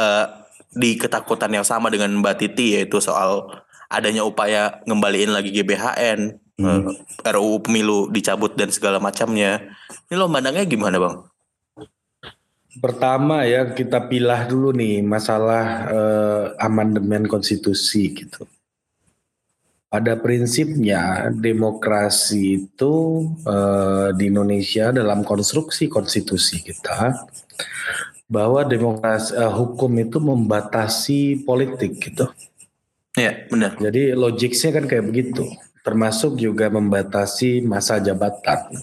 [0.00, 0.26] uh,
[0.72, 3.44] di ketakutan yang sama dengan Mbak Titi yaitu soal
[3.92, 6.64] adanya upaya ngembaliin lagi GBHN, hmm.
[6.64, 6.80] uh,
[7.22, 9.62] eh, RUU pemilu dicabut dan segala macamnya.
[10.08, 11.28] Ini lo mandangnya gimana, Bang?
[12.76, 18.44] Pertama ya kita pilah dulu nih masalah uh, amandemen konstitusi gitu.
[19.96, 27.16] Pada prinsipnya demokrasi itu uh, di Indonesia dalam konstruksi konstitusi kita
[28.28, 32.28] bahwa demokrasi uh, hukum itu membatasi politik gitu.
[33.16, 33.80] Ya benar.
[33.80, 35.48] Jadi logiknya kan kayak begitu.
[35.80, 38.76] Termasuk juga membatasi masa jabatan.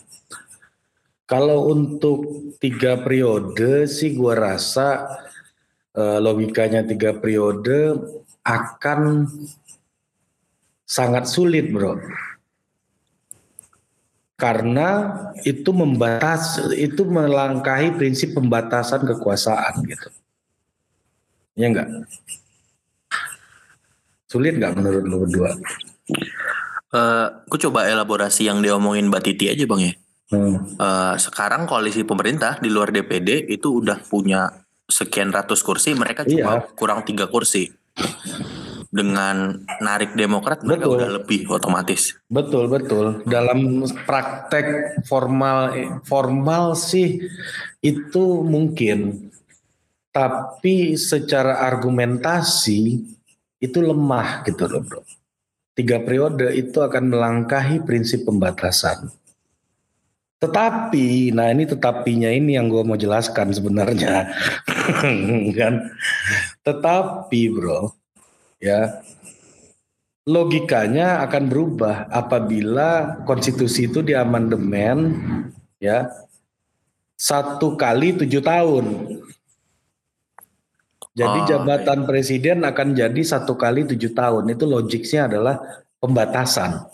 [1.30, 2.26] Kalau untuk
[2.58, 5.14] tiga periode sih gue rasa
[5.94, 8.02] uh, logikanya tiga periode
[8.42, 9.30] akan
[10.94, 11.98] sangat sulit bro.
[14.38, 15.10] Karena
[15.42, 20.10] itu membatas itu melangkahi prinsip pembatasan kekuasaan gitu.
[21.58, 21.90] Ya enggak
[24.34, 25.50] sulit nggak menurut lo berdua?
[26.90, 29.94] Uh, aku coba elaborasi yang diomongin Mbak Titi aja bang ya.
[30.34, 30.58] Hmm.
[30.82, 34.50] uh, sekarang koalisi pemerintah di luar DPD itu udah punya
[34.90, 36.74] sekian ratus kursi mereka cuma iya.
[36.74, 37.70] kurang tiga kursi
[38.94, 42.14] dengan narik Demokrat mereka udah lebih otomatis.
[42.30, 43.26] Betul betul.
[43.26, 45.74] Dalam praktek formal
[46.06, 47.26] formal sih
[47.82, 49.34] itu mungkin,
[50.14, 53.02] tapi secara argumentasi
[53.58, 55.02] itu lemah gitu loh bro.
[55.74, 59.10] Tiga periode itu akan melangkahi prinsip pembatasan.
[60.38, 64.28] Tetapi, nah ini tetapinya ini yang gue mau jelaskan sebenarnya,
[65.58, 65.88] kan?
[66.68, 68.03] Tetapi bro,
[68.64, 69.04] ya
[70.24, 75.20] logikanya akan berubah apabila konstitusi itu diamandemen
[75.84, 76.08] ya
[77.20, 78.86] satu kali tujuh tahun.
[81.14, 84.50] Jadi Oh, jabatan presiden akan jadi satu kali tujuh tahun.
[84.50, 85.62] Itu logiknya adalah
[86.02, 86.90] pembatasan.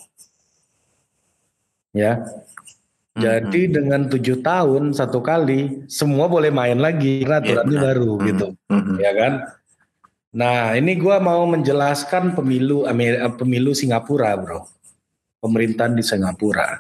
[1.96, 2.28] Ya.
[3.16, 7.84] Jadi dengan tujuh tahun satu kali semua boleh main lagi karena aturannya benar.
[7.92, 8.26] baru Mhm.
[8.28, 8.96] gitu, Mhm.
[9.00, 9.34] ya kan?
[10.30, 14.70] Nah ini gua mau menjelaskan pemilu Amer- eh, pemilu Singapura, bro.
[15.40, 16.78] Pemerintahan di Singapura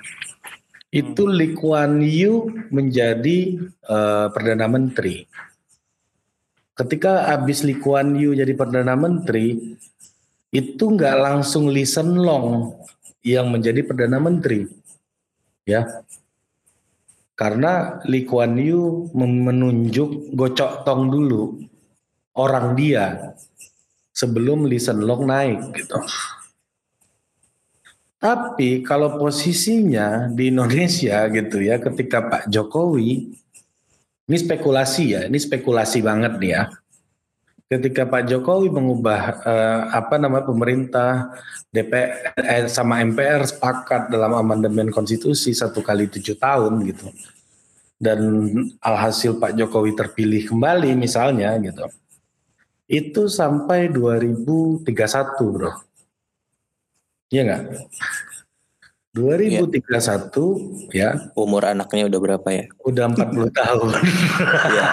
[0.89, 5.25] itu Lee Kuan Yew menjadi eh, perdana menteri.
[6.73, 9.77] Ketika habis Lee Kuan Yew jadi perdana menteri,
[10.49, 12.73] itu nggak langsung Lee Hsien Loong
[13.21, 14.65] yang menjadi perdana menteri,
[15.67, 15.85] ya.
[17.35, 21.68] Karena Lee Kuan Yew menunjuk Gocok Tong dulu
[22.39, 23.35] orang dia
[24.15, 25.99] sebelum Lee Hsien Loong naik gitu.
[28.19, 33.31] Tapi kalau posisinya di Indonesia gitu ya ketika Pak Jokowi
[34.29, 36.63] ini spekulasi ya, ini spekulasi banget nih ya.
[37.69, 41.33] Ketika Pak Jokowi mengubah eh, apa nama pemerintah
[41.73, 47.09] DPR eh, sama MPR sepakat dalam amandemen konstitusi satu kali tujuh tahun gitu,
[47.97, 48.19] dan
[48.81, 51.89] alhasil Pak Jokowi terpilih kembali misalnya gitu,
[52.89, 54.83] itu sampai 2031
[55.53, 55.71] bro,
[57.29, 57.61] iya nggak?
[59.09, 62.65] 2031 ya Umur anaknya udah berapa ya?
[62.85, 63.89] udah 40 tahun.
[64.69, 64.85] Iya.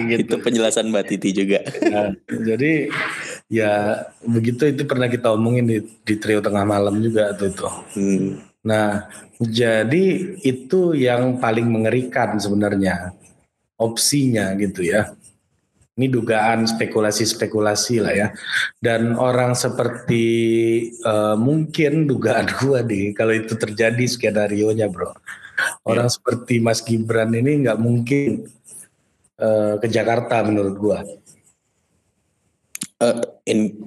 [0.12, 0.20] gitu.
[0.20, 1.64] Itu penjelasan Mbak Titi juga.
[1.88, 2.92] Nah, jadi
[3.48, 7.68] ya begitu itu pernah kita omongin di, di trio tengah malam juga tuh itu.
[7.96, 8.28] Hmm.
[8.60, 9.08] Nah,
[9.40, 13.16] jadi itu yang paling mengerikan sebenarnya
[13.80, 15.16] opsinya gitu ya.
[16.00, 18.28] Ini dugaan spekulasi-spekulasi lah ya.
[18.80, 20.24] Dan orang seperti
[20.96, 25.12] eh, mungkin dugaan gua nih kalau itu terjadi skenario nya bro.
[25.84, 28.48] Orang seperti Mas Gibran ini nggak mungkin
[29.36, 31.04] eh, ke Jakarta menurut gua.
[33.04, 33.16] Eh,
[33.52, 33.84] in-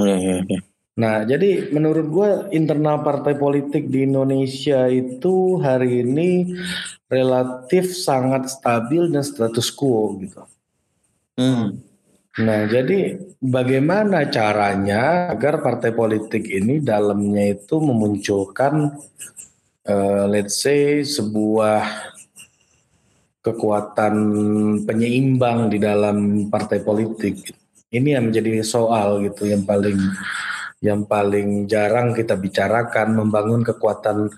[0.00, 0.60] ya, ya, ya.
[0.96, 6.56] Nah jadi menurut gue internal partai politik di Indonesia itu hari ini
[7.06, 10.40] relatif sangat stabil dan status quo gitu.
[11.36, 11.80] Hmm.
[12.38, 18.94] Nah, jadi bagaimana caranya agar partai politik ini dalamnya itu memunculkan
[19.90, 21.82] eh, let's say sebuah
[23.40, 24.14] kekuatan
[24.86, 27.50] penyeimbang di dalam partai politik.
[27.90, 29.98] Ini yang menjadi soal gitu yang paling
[30.80, 34.32] yang paling jarang kita bicarakan membangun kekuatan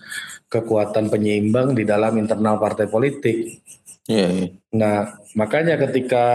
[0.51, 3.63] kekuatan penyeimbang di dalam internal partai politik.
[4.11, 4.47] Ya, ya.
[4.75, 6.27] Nah, makanya ketika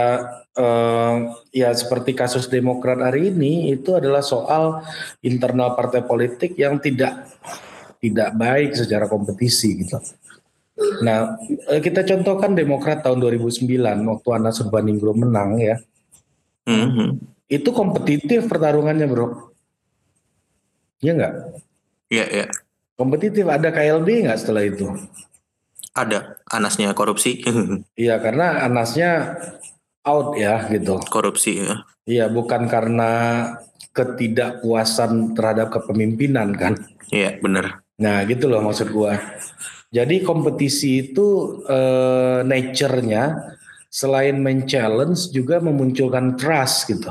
[0.56, 1.14] eh,
[1.52, 4.80] ya seperti kasus Demokrat hari ini itu adalah soal
[5.20, 7.28] internal partai politik yang tidak
[7.98, 9.98] tidak baik secara kompetisi gitu.
[11.02, 11.34] Nah,
[11.74, 15.76] eh, kita contohkan Demokrat tahun 2009 waktu Anas Urbaningrum menang ya.
[16.68, 17.40] Mhm.
[17.48, 19.48] itu kompetitif pertarungannya bro.
[21.00, 21.34] Iya nggak?
[22.12, 22.46] Iya, iya.
[22.92, 24.84] Kompetitif ada KLB nggak setelah itu?
[25.96, 27.40] Ada anasnya korupsi.
[27.96, 29.40] Iya karena Anasnya
[30.04, 31.00] out ya gitu.
[31.08, 31.88] korupsi ya.
[32.04, 33.10] Iya bukan karena
[33.96, 36.76] ketidakpuasan terhadap kepemimpinan kan.
[37.08, 37.80] Iya, bener.
[37.98, 39.18] Nah gitu loh maksud gua.
[39.88, 43.56] Jadi kompetisi itu eh, nature-nya
[43.88, 47.10] selain men-challenge juga memunculkan trust gitu.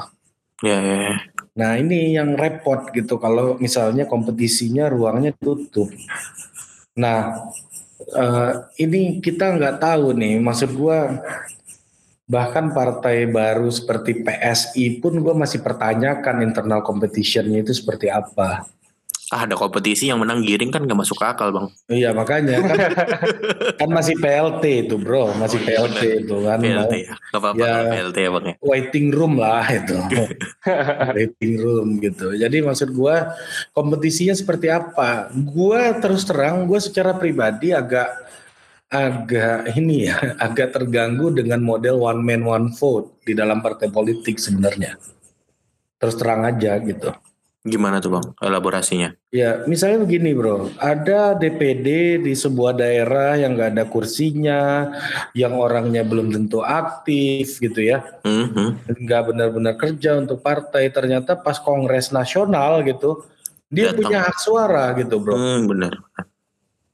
[0.62, 1.16] Iya, iya, iya.
[1.58, 5.90] Nah ini yang repot gitu kalau misalnya kompetisinya ruangnya tutup.
[6.96, 7.50] Nah
[8.14, 11.20] eh, ini kita nggak tahu nih maksud gua
[12.28, 18.68] bahkan partai baru seperti PSI pun gue masih pertanyakan internal competitionnya itu seperti apa.
[19.28, 21.68] Ah, ada kompetisi yang menang giring kan gak masuk akal, Bang.
[21.92, 22.78] Iya makanya kan,
[23.84, 26.58] kan masih PLT itu bro, masih Oh, iya, PLT itu kan.
[26.64, 27.14] PLT ya.
[27.36, 27.74] Gak apa-apa Ya.
[27.92, 28.56] PLT ya, Bang ya.
[28.64, 30.00] Waiting room lah itu,
[31.20, 32.40] waiting room gitu.
[32.40, 33.36] Jadi maksud gua
[33.76, 35.28] kompetisinya seperti apa?
[35.36, 38.08] Gua terus terang, gue secara pribadi agak
[38.88, 40.16] agak ini ya,
[40.48, 44.96] agak terganggu dengan model one man one vote di dalam partai politik sebenarnya.
[46.00, 47.12] Terus terang aja gitu.
[47.68, 48.26] Gimana tuh, Bang?
[48.40, 49.12] Elaborasinya.
[49.28, 54.88] Ya, misalnya begini bro, ada DPD di sebuah daerah yang nggak ada kursinya,
[55.36, 58.98] yang orangnya belum tentu aktif gitu ya, Mhm.
[59.04, 60.88] nggak benar-benar kerja untuk partai.
[60.88, 63.28] Ternyata pas Kongres Nasional gitu,
[63.68, 63.98] dia Datang.
[64.00, 65.36] punya hak suara gitu bro.
[65.36, 65.94] Hmm, bener.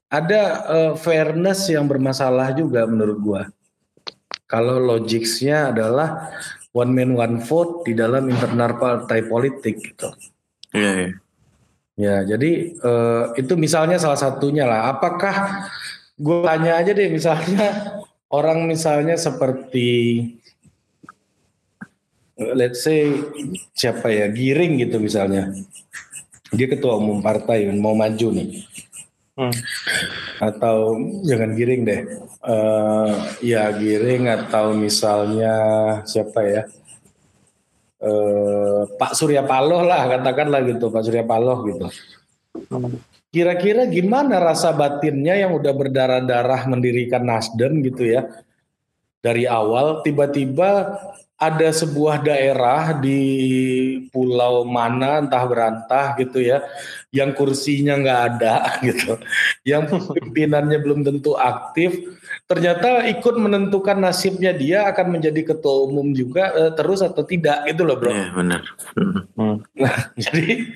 [0.09, 3.41] Ada eh, fairness yang bermasalah juga menurut gua.
[4.45, 6.30] Kalau logicsnya adalah
[6.74, 10.13] one man one vote di dalam internal partai politik gitu.
[10.74, 11.09] Iya, iya.
[11.93, 14.97] Ya, jadi eh, itu misalnya salah satunya lah.
[14.97, 15.69] Apakah
[16.17, 18.01] gue tanya aja deh, misalnya
[18.34, 19.89] orang misalnya seperti
[22.34, 23.13] let's say
[23.78, 25.53] siapa ya, Giring gitu misalnya.
[26.53, 28.65] Dia ketua umum partai mau maju nih.
[29.38, 29.53] Hmm.
[30.41, 32.01] Atau jangan Giring deh.
[32.41, 33.11] Eh,
[33.45, 35.53] ya Giring atau misalnya
[36.09, 36.65] siapa ya?
[38.04, 41.88] Eh, Pak Surya Paloh lah katakanlah gitu Pak Surya Paloh gitu.
[43.34, 48.30] Kira-kira gimana rasa batinnya yang udah berdarah-darah mendirikan Nasdem gitu ya?
[49.24, 50.99] Dari awal tiba-tiba
[51.43, 53.20] ada sebuah daerah di
[54.14, 56.64] pulau mana entah berantah gitu ya,
[57.12, 58.56] yang kursinya nggak ada
[58.88, 59.20] gitu,
[59.68, 61.99] yang pimpinannya belum tentu aktif,
[62.54, 67.82] ternyata ikut menentukan nasibnya dia akan menjadi ketua umum juga eh, terus atau tidak gitu
[67.82, 68.14] loh bro.
[68.14, 68.62] Iya, bener.
[68.93, 69.22] Mhm.
[69.34, 69.58] Hmm.
[70.30, 70.70] jadi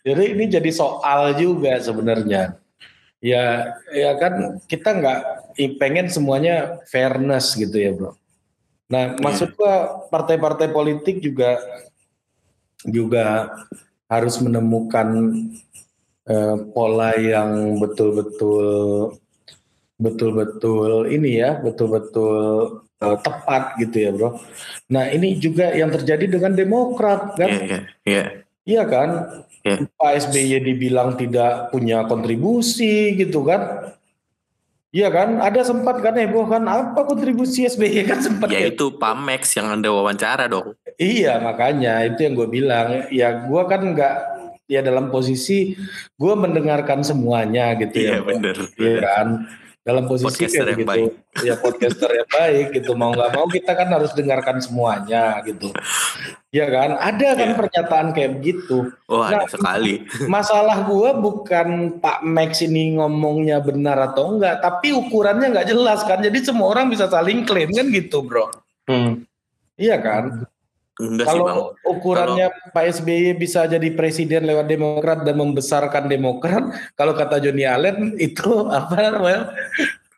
[0.00, 2.56] jadi ini jadi soal juga sebenarnya
[3.22, 5.20] ya ya kan kita nggak
[5.78, 8.18] pengen semuanya fairness gitu ya bro
[8.90, 11.56] nah maksud gua partai-partai politik juga
[12.82, 13.54] juga
[14.10, 15.38] harus menemukan
[16.26, 19.14] eh, pola yang betul-betul
[20.02, 22.34] betul-betul ini ya betul-betul
[22.98, 24.34] eh, tepat gitu ya bro
[24.86, 28.24] nah ini juga yang terjadi dengan Demokrat kan Iya, iya, iya.
[28.62, 29.10] Iya kan?
[29.66, 29.90] Iya.
[29.90, 33.90] Pak SBY dibilang tidak punya kontribusi gitu kan?
[34.88, 35.40] Iya kan?
[35.40, 39.66] Ada sempat kan heboh kan apa kontribusi SBY kan sempat Ya kayak- itu Pamex yang
[39.66, 40.78] Anda wawancara dong.
[40.94, 43.10] Iya makanya itu yang gue bilang.
[43.10, 44.14] Ya gue kan nggak
[44.68, 45.74] ya dalam posisi
[46.14, 48.18] gue mendengarkan semuanya gitu Iya, ya.
[48.22, 48.28] Bro.
[48.38, 48.56] bener.
[48.78, 49.26] Iya kan?
[49.82, 50.90] Dalam posisi Podcaster kayak yang gitu.
[50.94, 51.10] baik.
[51.42, 52.90] Ya podcaster yang baik gitu.
[52.94, 55.74] Mau nggak mau kita kan harus dengarkan semuanya gitu.
[56.48, 56.90] Iya kan?
[56.96, 57.56] Ada kan Iya.
[57.58, 58.94] pernyataan kayak begitu.
[59.10, 60.06] Oh, ada Nah, sekali.
[60.30, 66.22] masalah gua bukan Pak Max ini ngomongnya benar atau enggak, tapi ukurannya nggak jelas kan.
[66.22, 68.54] Jadi semua orang bisa saling klaim kan gitu, bro.
[68.86, 69.26] Hmm.
[69.74, 70.46] Iya kan?
[71.00, 71.48] Enggak sih, Bang.
[71.48, 76.68] Kalau ukurannya Pak SBY bisa jadi presiden lewat Demokrat dan membesarkan Demokrat,
[76.98, 79.52] kalau kata Joni Allen itu apa namanya?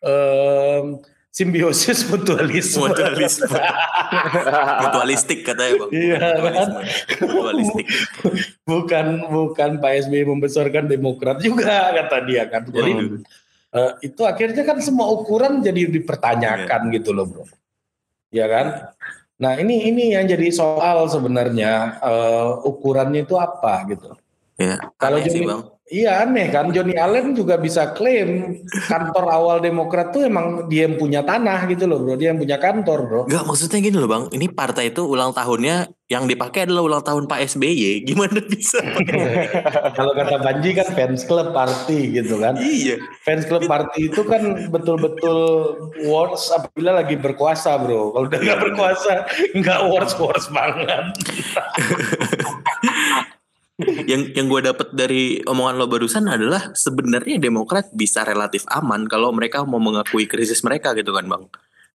[0.02, 0.98] Em,
[1.30, 2.90] simbiosis mutualisme.
[2.90, 3.58] Mutualisme.
[4.82, 5.90] Mutualistik katanya, Bang.
[5.94, 6.68] Iya, kan?
[7.22, 7.86] Mutualistik.
[8.66, 12.66] bukan bukan Pak SBY membesarkan Demokrat juga kata dia kan.
[12.66, 13.42] Jadi Waduh.
[13.74, 17.42] Eh, itu akhirnya kan semua ukuran jadi dipertanyakan gitu loh bro
[18.30, 18.94] ya kan
[19.34, 24.14] nah ini ini yang jadi soal sebenarnya eh, ukurannya itu apa gitu
[24.54, 25.73] Ya, Kalau Joni- Bang.
[25.84, 28.56] Iya aneh kan Johnny Allen juga bisa klaim
[28.88, 32.56] kantor awal Demokrat tuh emang dia yang punya tanah gitu loh bro, dia yang punya
[32.56, 33.20] kantor bro.
[33.28, 37.28] Enggak maksudnya gini loh bang, ini partai itu ulang tahunnya yang dipakai adalah ulang tahun
[37.28, 38.80] Pak SBY, gimana bisa?
[39.96, 42.56] Kalau kata Banji kan fans club party gitu kan.
[42.64, 42.96] iya.
[43.20, 45.36] Fans club party itu kan betul-betul
[46.08, 48.08] wars apabila lagi berkuasa bro.
[48.16, 51.12] Kalau udah nggak berkuasa nggak wars wars banget.
[53.82, 59.34] yang yang gue dapat dari omongan lo barusan adalah sebenarnya Demokrat bisa relatif aman kalau
[59.34, 61.44] mereka mau mengakui krisis mereka gitu kan bang.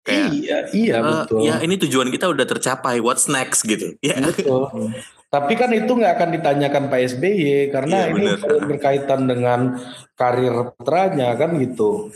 [0.03, 1.39] Kayak, iya iya uh, betul.
[1.47, 2.99] Ya ini tujuan kita udah tercapai.
[2.99, 3.95] What's next gitu?
[4.03, 4.19] Ya.
[4.19, 4.91] Betul.
[5.29, 8.65] Tapi kan itu nggak akan ditanyakan Pak SBY karena ya, ini bener.
[8.65, 9.77] berkaitan dengan
[10.17, 12.09] karir putranya kan gitu.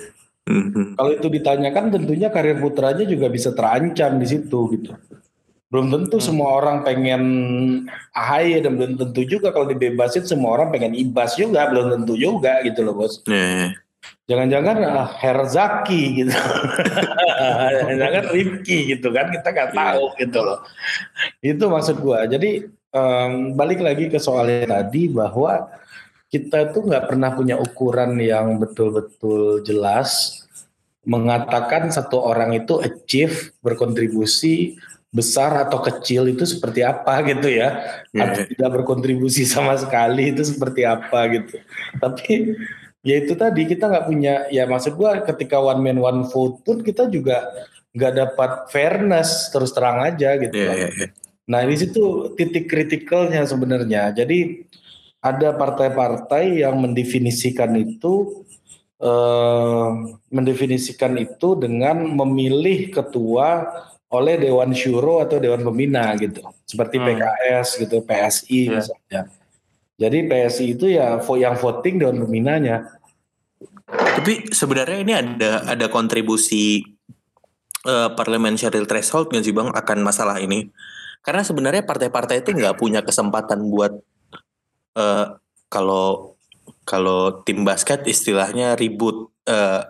[0.44, 1.00] Mm-hmm.
[1.00, 4.92] Kalau itu ditanyakan tentunya karir putranya juga bisa terancam di situ gitu
[5.74, 6.26] belum tentu hmm.
[6.30, 7.24] semua orang pengen
[8.14, 12.62] AHY dan belum tentu juga kalau dibebasin semua orang pengen Ibas juga belum tentu juga
[12.62, 13.26] gitu loh bos.
[13.26, 13.74] Yeah.
[14.30, 16.32] Jangan-jangan uh, Herzaki gitu,
[18.00, 19.80] jangan Rifki gitu kan kita nggak iya.
[19.80, 20.60] tahu gitu loh.
[21.42, 22.24] Itu maksud gua.
[22.30, 25.68] Jadi um, balik lagi ke soalnya tadi bahwa
[26.30, 30.40] kita itu nggak pernah punya ukuran yang betul-betul jelas
[31.04, 34.80] mengatakan satu orang itu achieve berkontribusi
[35.14, 38.34] besar atau kecil itu seperti apa gitu ya yeah.
[38.34, 41.62] atau tidak berkontribusi sama sekali itu seperti apa gitu
[42.02, 42.58] tapi
[43.06, 46.82] ya itu tadi kita nggak punya ya maksud gua ketika one man one vote pun
[46.82, 47.46] kita juga
[47.94, 51.10] nggak dapat fairness terus terang aja gitu yeah, yeah, yeah.
[51.46, 54.66] nah di situ titik kritikalnya sebenarnya jadi
[55.24, 58.44] ada partai-partai yang mendefinisikan itu
[58.98, 59.90] eh,
[60.34, 63.72] mendefinisikan itu dengan memilih ketua
[64.14, 66.46] oleh Dewan Syuro atau Dewan Pembina gitu.
[66.70, 67.06] Seperti hmm.
[67.10, 68.74] PKS gitu, PSI yeah.
[68.78, 69.22] misalnya.
[69.98, 73.02] Jadi PSI itu ya yang voting Dewan Pembinanya.
[73.90, 76.82] Tapi sebenarnya ini ada ada kontribusi
[77.86, 80.70] uh, parliamentary threshold nggak sih bang akan masalah ini?
[81.24, 83.96] Karena sebenarnya partai-partai itu nggak punya kesempatan buat
[84.98, 85.40] uh,
[85.70, 86.36] kalau
[86.84, 89.88] kalau tim basket istilahnya ribut uh,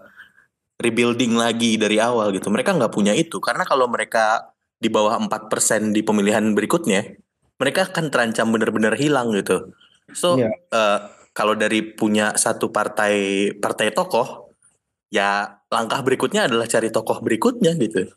[0.81, 2.49] rebuilding lagi dari awal gitu.
[2.49, 7.15] Mereka nggak punya itu karena kalau mereka di bawah 4% di pemilihan berikutnya,
[7.55, 9.71] mereka akan terancam benar-benar hilang gitu.
[10.11, 10.51] So yeah.
[10.51, 10.75] Iya.
[10.75, 10.99] uh,
[11.33, 14.53] kalau dari punya satu partai partai tokoh,
[15.07, 18.11] ya langkah berikutnya adalah cari tokoh berikutnya gitu.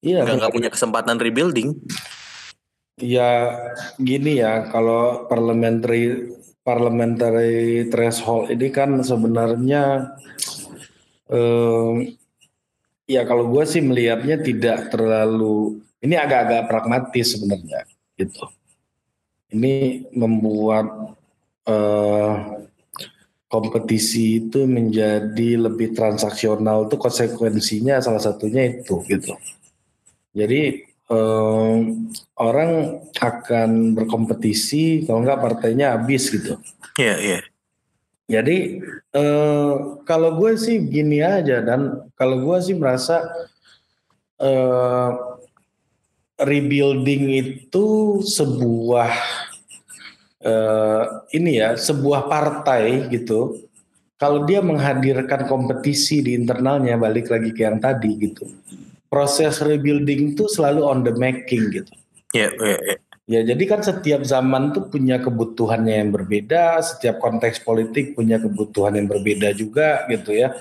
[0.00, 0.22] Iya.
[0.22, 1.74] Yeah, nggak punya kesempatan rebuilding.
[2.98, 3.54] Ya
[3.98, 6.34] gini ya kalau parliamentary
[6.66, 10.14] parliamentary threshold ini kan sebenarnya
[11.28, 12.04] um,
[13.08, 18.44] ya kalau gue sih melihatnya tidak terlalu ini agak-agak pragmatis sebenarnya gitu.
[19.48, 21.16] Ini membuat
[21.64, 22.32] uh,
[23.48, 29.32] kompetisi itu menjadi lebih transaksional itu konsekuensinya salah satunya itu gitu.
[30.36, 36.60] Jadi um, orang akan berkompetisi kalau nggak partainya habis gitu.
[37.00, 37.32] Iya yeah, iya.
[37.40, 37.42] Yeah.
[38.28, 38.84] Jadi
[39.16, 39.74] eh,
[40.04, 43.24] kalau gue sih gini aja dan kalau gue sih merasa
[44.36, 45.10] eh,
[46.36, 49.12] rebuilding itu sebuah
[50.44, 51.04] eh,
[51.40, 53.64] ini ya sebuah partai gitu.
[54.20, 58.44] Kalau dia menghadirkan kompetisi di internalnya balik lagi ke yang tadi gitu.
[59.08, 61.96] Proses rebuilding itu selalu on the making gitu.
[62.36, 63.07] Ya, yeah, yeah, yeah.
[63.28, 68.96] Ya, jadi kan setiap zaman tuh punya kebutuhannya yang berbeda, setiap konteks politik punya kebutuhan
[68.96, 70.56] yang berbeda juga gitu ya.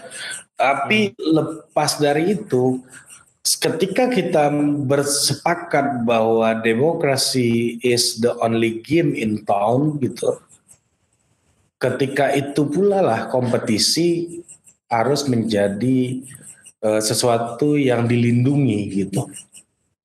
[0.59, 1.32] Tapi hmm.
[1.32, 2.84] lepas dari itu,
[3.39, 4.51] ketika kita
[4.84, 10.36] bersepakat bahwa demokrasi is the only game in town gitu,
[11.80, 14.43] ketika itu pula lah kompetisi
[14.91, 16.20] harus menjadi
[16.84, 19.32] uh, sesuatu yang dilindungi gitu.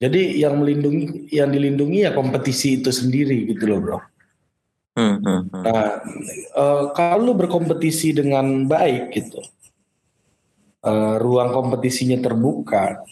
[0.03, 3.99] Jadi yang melindungi, yang dilindungi ya kompetisi itu sendiri gitu loh bro.
[4.99, 5.63] Hmm, hmm, hmm.
[5.63, 5.89] Nah,
[6.59, 9.41] uh, kalau berkompetisi dengan baik gitu,
[10.83, 13.07] uh, ruang kompetisinya terbuka,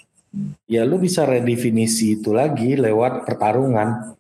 [0.67, 4.19] ya lu bisa redefinisi itu lagi lewat pertarungan.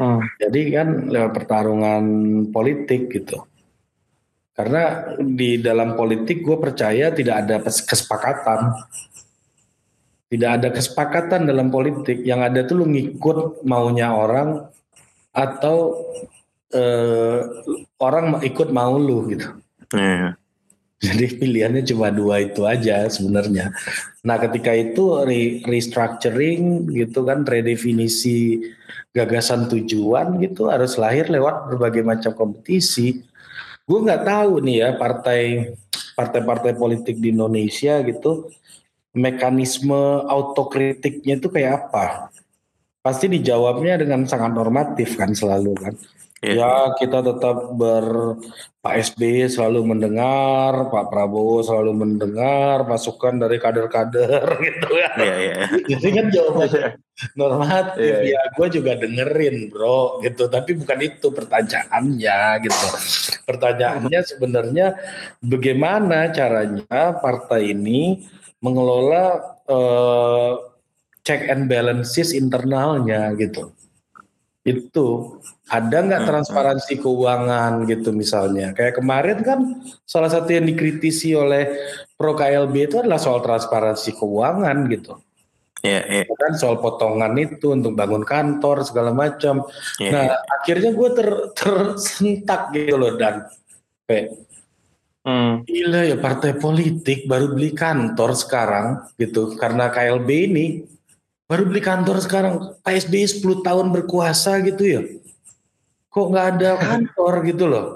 [0.00, 0.24] Hmm.
[0.40, 2.04] Jadi kan lewat pertarungan
[2.48, 3.44] politik gitu.
[4.56, 8.72] Karena di dalam politik gue percaya tidak ada kesepakatan
[10.34, 12.26] tidak ada kesepakatan dalam politik.
[12.26, 14.66] Yang ada tuh lu ngikut maunya orang
[15.34, 15.94] atau
[16.74, 17.40] eh,
[18.02, 19.48] orang ikut mau lu gitu.
[19.94, 20.34] Hmm.
[21.04, 23.70] jadi pilihannya cuma dua itu aja sebenarnya.
[24.24, 28.58] Nah ketika itu re restructuring gitu kan redefinisi
[29.14, 33.22] gagasan tujuan gitu harus lahir lewat berbagai macam kompetisi.
[33.84, 35.76] Gue nggak tahu nih ya partai
[36.16, 38.48] partai-partai politik di Indonesia gitu
[39.14, 42.34] mekanisme autokritiknya itu kayak apa?
[43.00, 45.94] Pasti dijawabnya dengan sangat normatif kan selalu kan.
[46.44, 46.60] Yeah.
[46.60, 48.36] Ya kita tetap ber
[48.84, 55.08] Pak SBY selalu mendengar, Pak Prabowo selalu mendengar masukan dari kader-kader gitu ya.
[55.16, 55.56] Iya iya.
[55.88, 56.88] Jadi kan jawabannya
[57.32, 58.44] normatif yeah, yeah.
[58.44, 58.52] ya.
[58.60, 60.52] Gue juga dengerin bro gitu.
[60.52, 62.86] Tapi bukan itu pertanyaannya gitu.
[63.48, 64.86] Pertanyaannya sebenarnya
[65.40, 68.20] bagaimana caranya partai ini
[68.64, 69.24] mengelola
[69.68, 70.52] uh,
[71.20, 73.76] check and balances internalnya gitu
[74.64, 75.36] itu
[75.68, 79.60] ada nggak hmm, transparansi keuangan gitu misalnya kayak kemarin kan
[80.08, 81.68] salah satu yang dikritisi oleh
[82.16, 85.20] pro KLB itu adalah soal transparansi keuangan gitu
[85.84, 86.24] yeah, yeah.
[86.24, 89.68] kan soal potongan itu untuk bangun kantor segala macam.
[90.00, 90.54] Yeah, nah yeah.
[90.56, 93.44] akhirnya gue ter, tersentak gitu loh dan
[94.08, 94.32] kayak
[95.24, 95.66] hmm.
[95.66, 100.66] gila ya partai politik baru beli kantor sekarang gitu karena KLB ini
[101.44, 102.54] Baru beli kantor sekarang.
[102.80, 105.00] Pak SBY 10 tahun berkuasa gitu ya.
[106.08, 107.86] Kok nggak ada kantor gitu loh.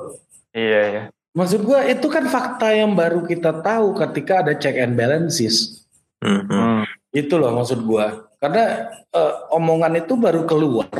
[0.53, 1.03] Iya, iya.
[1.33, 5.87] Maksud gua itu kan fakta yang baru kita tahu ketika ada check and balances.
[6.21, 6.85] Mm-hmm.
[7.15, 8.29] Itu loh maksud gua.
[8.37, 10.91] Karena uh, omongan itu baru keluar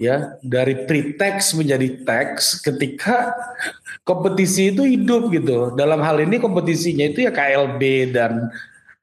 [0.00, 3.36] ya dari pretext menjadi teks ketika
[4.08, 5.76] kompetisi itu hidup gitu.
[5.76, 8.48] Dalam hal ini kompetisinya itu ya KLB dan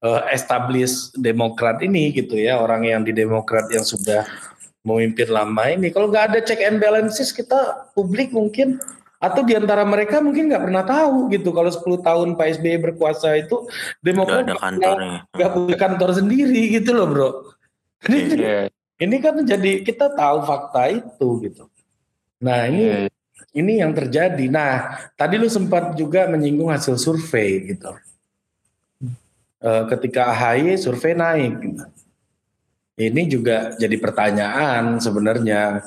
[0.02, 4.26] uh, establish Demokrat ini gitu ya orang yang di Demokrat yang sudah
[4.82, 8.80] memimpin lama ini kalau nggak ada check and balances kita publik mungkin
[9.18, 13.36] atau di antara mereka mungkin nggak pernah tahu gitu kalau 10 tahun Pak SBY berkuasa
[13.36, 13.66] itu
[14.00, 14.48] Demokrat
[15.36, 17.30] nggak punya kantor sendiri gitu loh bro.
[18.06, 18.66] Ini, yeah.
[18.98, 21.70] Ini kan jadi kita tahu fakta itu gitu.
[22.42, 23.08] Nah ini yeah.
[23.54, 24.46] ini yang terjadi.
[24.50, 27.94] Nah tadi lu sempat juga menyinggung hasil survei gitu
[29.62, 31.56] uh, ketika AHY survei naik.
[32.98, 35.86] Ini juga jadi pertanyaan sebenarnya.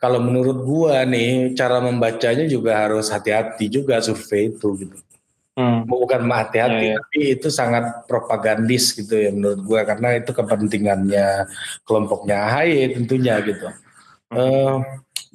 [0.00, 4.96] Kalau menurut gua nih cara membacanya juga harus hati-hati juga survei itu gitu.
[5.60, 5.84] Hmm.
[5.84, 6.98] Bukan hati-hati, yeah, yeah.
[7.04, 11.44] tapi itu sangat propagandis gitu ya menurut gua karena itu kepentingannya
[11.84, 13.68] kelompoknya AHY tentunya gitu.
[14.32, 14.36] Hmm.
[14.40, 14.76] Uh,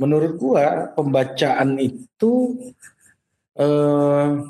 [0.01, 2.57] menurut gua pembacaan itu
[3.61, 4.41] uh,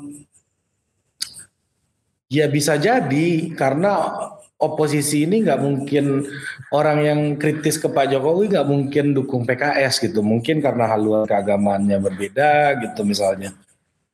[2.26, 4.10] Ya bisa jadi karena
[4.58, 6.26] oposisi ini nggak mungkin
[6.74, 10.26] orang yang kritis ke Pak Jokowi nggak mungkin dukung PKS gitu.
[10.26, 13.54] Mungkin karena haluan keagamaannya berbeda gitu misalnya.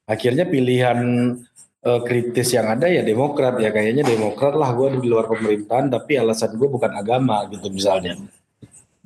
[0.07, 0.99] Akhirnya pilihan
[1.87, 6.19] uh, kritis yang ada ya Demokrat ya kayaknya Demokrat lah gue di luar pemerintahan tapi
[6.19, 8.19] alasan gue bukan agama gitu misalnya.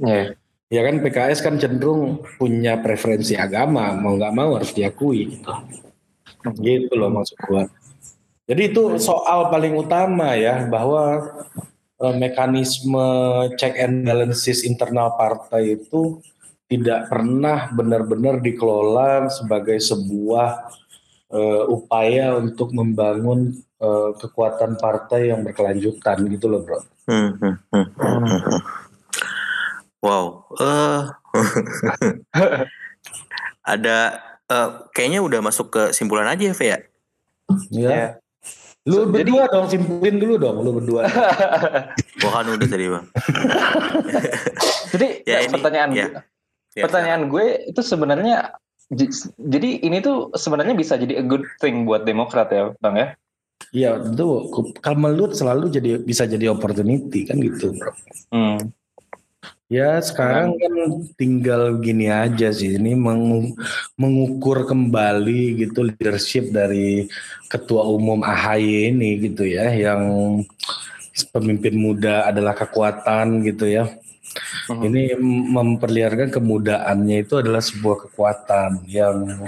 [0.01, 0.37] Yeah.
[0.67, 5.53] Ya kan PKS kan cenderung punya preferensi agama mau nggak mau harus diakui gitu.
[6.59, 7.63] Gitu loh maksud gue.
[8.47, 11.23] Jadi itu soal paling utama ya bahwa
[12.03, 13.07] uh, mekanisme
[13.59, 16.19] check and balances internal partai itu
[16.67, 20.67] tidak pernah benar-benar dikelola sebagai sebuah
[21.33, 26.81] uh, upaya untuk membangun uh, kekuatan partai yang berkelanjutan gitu loh bro.
[27.07, 28.61] Hmm, hmm, hmm, hmm.
[30.03, 31.11] Wow, uh,
[33.75, 33.99] ada
[34.47, 36.79] uh, kayaknya udah masuk ke simpulan aja ya,
[37.71, 37.91] Ya.
[37.91, 38.09] ya.
[38.87, 41.11] Lu so, berdua jadi, dong, simpulin dulu dong, lu berdua.
[42.23, 43.05] Gua kan udah tadi bang.
[44.95, 46.07] jadi ya, ini, pertanyaan ya.
[46.07, 46.23] gue,
[46.79, 47.31] ya, pertanyaan ya.
[47.35, 48.37] gue itu sebenarnya
[49.37, 53.09] jadi ini tuh sebenarnya bisa jadi a good thing buat Demokrat ya, bang ya?
[53.75, 54.27] Iya, itu
[54.79, 57.93] kalau menurut selalu jadi bisa jadi opportunity kan gitu, bro.
[58.31, 58.71] Hmm.
[59.67, 60.75] Ya sekarang kan
[61.19, 62.95] tinggal gini aja sih ini
[63.99, 67.11] mengukur kembali gitu leadership dari
[67.51, 70.03] ketua umum AHY ini gitu ya yang
[71.35, 73.91] pemimpin muda adalah kekuatan gitu ya.
[74.71, 75.17] Ini
[75.53, 79.47] memperlihatkan kemudaannya itu adalah sebuah kekuatan yang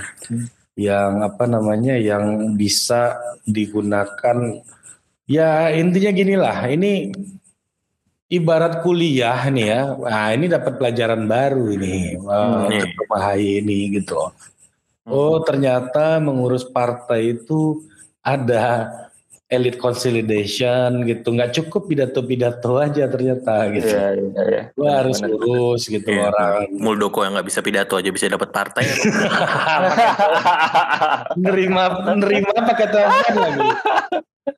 [0.78, 4.62] yang apa namanya yang bisa digunakan
[5.26, 7.11] ya intinya gini lah ini
[8.28, 9.82] ibarat kuliah nih ya.
[9.97, 13.09] Nah, ini dapat pelajaran baru ini hmm.
[13.09, 14.20] uh, ini gitu.
[14.20, 15.09] Hmm.
[15.09, 17.82] Oh, ternyata mengurus partai itu
[18.20, 18.93] ada
[19.49, 21.32] elite consolidation gitu.
[21.32, 23.88] Nggak cukup pidato-pidato aja ternyata gitu.
[23.88, 24.62] Iya, iya, iya.
[24.76, 26.28] Gua harus bener, urus gitu iya.
[26.28, 26.68] orang.
[26.76, 28.84] Muldoko yang nggak bisa pidato aja bisa dapat partai.
[31.44, 33.68] nerima nerima pakai telepon lagi.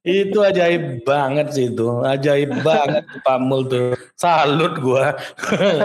[0.01, 5.18] itu ajaib banget sih itu ajaib banget Pak Mul tuh salut gua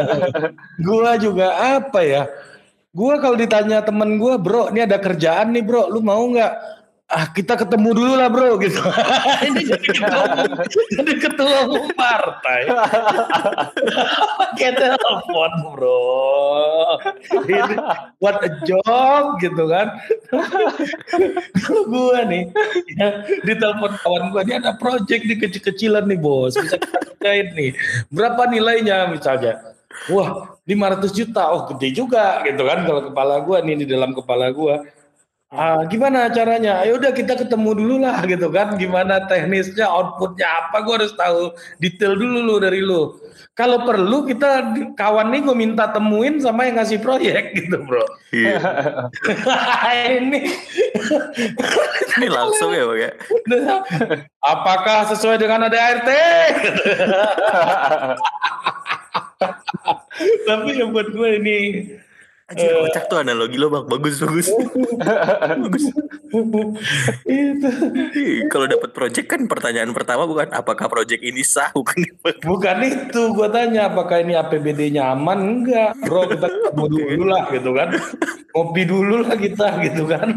[0.88, 1.52] gua juga
[1.82, 2.24] apa ya
[2.96, 6.75] Gua kalau ditanya temen gua, bro, ini ada kerjaan nih bro, lu mau nggak?
[7.06, 8.82] Ah kita ketemu dulu lah bro gitu.
[9.46, 10.26] Ini jadi ketua
[10.90, 12.66] jadi ketua umum partai.
[14.42, 16.02] Pakai telepon bro.
[17.46, 17.78] Ini
[18.18, 19.94] what a job gitu kan.
[21.62, 22.44] Kalau gue nih
[22.98, 26.58] ya, di telepon kawan gue ini ada project di kecil-kecilan nih bos.
[26.58, 27.78] Bisa kita nih.
[28.10, 29.62] Berapa nilainya misalnya?
[30.10, 31.54] Wah 500 juta.
[31.54, 35.05] Oh gede juga gitu kan kalau kepala gue nih di dalam kepala gue
[35.54, 36.82] Ah, gimana caranya?
[36.82, 38.74] Ayo udah kita ketemu dulu lah gitu kan.
[38.82, 40.82] Gimana teknisnya, outputnya apa?
[40.82, 43.14] Gue harus tahu detail dulu lu dari lu.
[43.54, 48.04] Kalau perlu kita kawan nih gue minta temuin sama yang ngasih proyek gitu bro.
[48.34, 48.58] Iya.
[50.20, 50.50] ini
[52.20, 53.12] ini langsung ya bang ya.
[54.54, 56.10] Apakah sesuai dengan ADART?
[60.44, 61.60] Tapi yang buat gue ini
[62.46, 64.54] Anjir, uh, kocak tuh analogi lo bang, bagus bagus,
[65.66, 65.86] bagus.
[67.26, 67.70] itu.
[68.54, 72.06] Kalau dapat project kan pertanyaan pertama bukan apakah project ini sah, bukan?
[72.46, 77.70] Bukan itu, gue tanya apakah ini APBD-nya aman enggak, bro kita ketemu dulu lah gitu
[77.74, 77.90] kan,
[78.54, 80.30] kopi dulu lah kita gitu kan.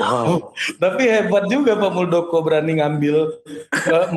[0.00, 0.56] Wow.
[0.80, 3.36] Tapi hebat juga Pak Muldoko berani ngambil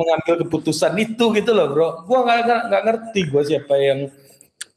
[0.00, 1.88] mengambil keputusan itu gitu loh, bro.
[2.08, 4.08] Gue nggak nggak ngerti gue siapa yang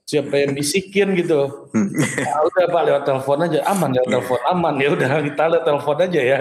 [0.05, 1.71] siapa yang bisikin gitu.
[1.71, 5.97] Nah, udah Pak lewat telepon aja aman ya telepon aman ya udah kita lewat telepon
[6.03, 6.37] aja ya.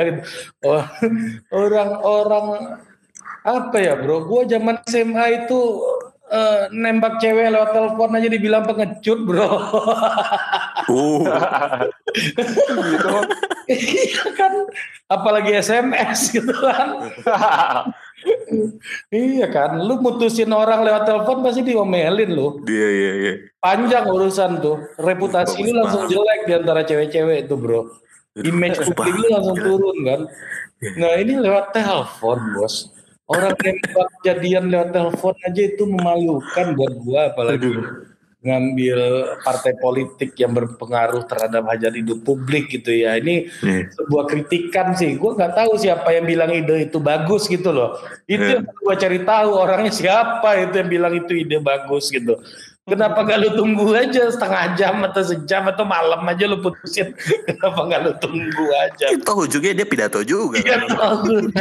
[0.66, 0.84] Oh,
[1.54, 2.46] orang-orang
[3.46, 4.26] apa ya bro?
[4.26, 5.58] Gua zaman SMA itu
[6.30, 9.48] uh, nembak cewek lewat telepon aja dibilang pengecut bro.
[10.90, 11.22] Uh.
[12.66, 13.14] gitu.
[13.70, 14.52] Iya kan,
[15.06, 17.14] apalagi SMS gitu kan.
[19.12, 22.60] iya kan, lu mutusin orang lewat telepon pasti diomelin lu.
[22.66, 23.32] Iya iya iya.
[23.60, 27.88] Panjang urusan tuh, reputasi ini langsung jelek di antara cewek-cewek itu bro.
[28.38, 30.20] Image publik lu langsung turun kan.
[30.96, 32.92] Nah ini lewat telepon bos.
[33.30, 33.78] Orang yang
[34.26, 37.58] jadian lewat telepon aja itu memalukan buat gua apalagi.
[37.58, 38.10] Aduh
[38.40, 38.98] ngambil
[39.44, 43.20] partai politik yang berpengaruh terhadap hajat hidup publik gitu ya.
[43.20, 43.84] Ini yeah.
[43.92, 45.20] sebuah kritikan sih.
[45.20, 48.00] Gue nggak tahu siapa yang bilang ide itu bagus gitu loh.
[48.24, 48.64] Itu yeah.
[48.64, 52.40] yang gue cari tahu orangnya siapa itu yang bilang itu ide bagus gitu.
[52.88, 57.14] Kenapa gak lu tunggu aja setengah jam atau sejam atau malam aja lu putusin?
[57.46, 59.14] Kenapa gak lu tunggu aja?
[59.14, 60.58] Itu ujungnya dia pidato juga.
[60.58, 61.54] Iya tahu.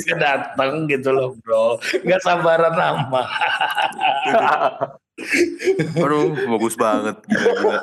[0.00, 1.76] Dia datang gitu loh bro.
[2.08, 3.22] Gak sabaran lama.
[5.96, 7.80] Aduh, bagus banget gila,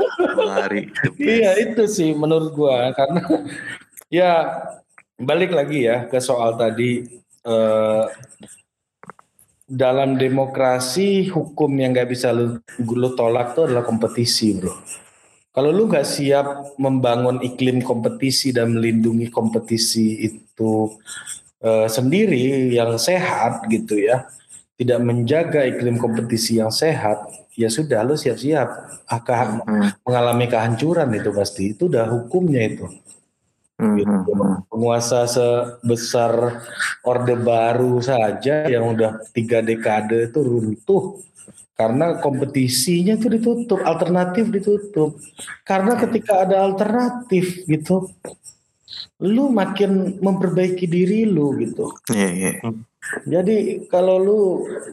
[0.53, 0.93] Hari.
[1.17, 3.21] Iya itu sih menurut gua karena
[4.21, 4.31] ya
[5.17, 7.09] balik lagi ya ke soal tadi
[7.41, 8.05] eh,
[9.73, 14.75] dalam demokrasi hukum yang nggak bisa lu, lu tolak itu adalah kompetisi, bro.
[15.53, 20.89] Kalau lu nggak siap membangun iklim kompetisi dan melindungi kompetisi itu
[21.61, 24.25] uh, sendiri yang sehat gitu ya,
[24.84, 27.23] tidak menjaga iklim kompetisi yang sehat,
[27.55, 28.67] ya sudah lu siap-siap
[29.07, 29.89] akan hmm.
[30.03, 31.71] mengalami kehancuran itu pasti.
[31.71, 32.86] Itu udah hukumnya itu.
[33.79, 33.95] Hmm.
[33.95, 34.11] Gitu.
[34.67, 36.61] Penguasa sebesar
[37.07, 41.23] Orde Baru saja yang udah tiga dekade itu runtuh
[41.73, 45.17] karena kompetisinya itu ditutup, alternatif ditutup.
[45.65, 48.13] Karena ketika ada alternatif gitu,
[49.23, 51.95] lu makin memperbaiki diri lu gitu.
[52.13, 52.51] Iya, yeah, iya.
[52.61, 52.92] Yeah.
[53.28, 54.41] Jadi kalau lu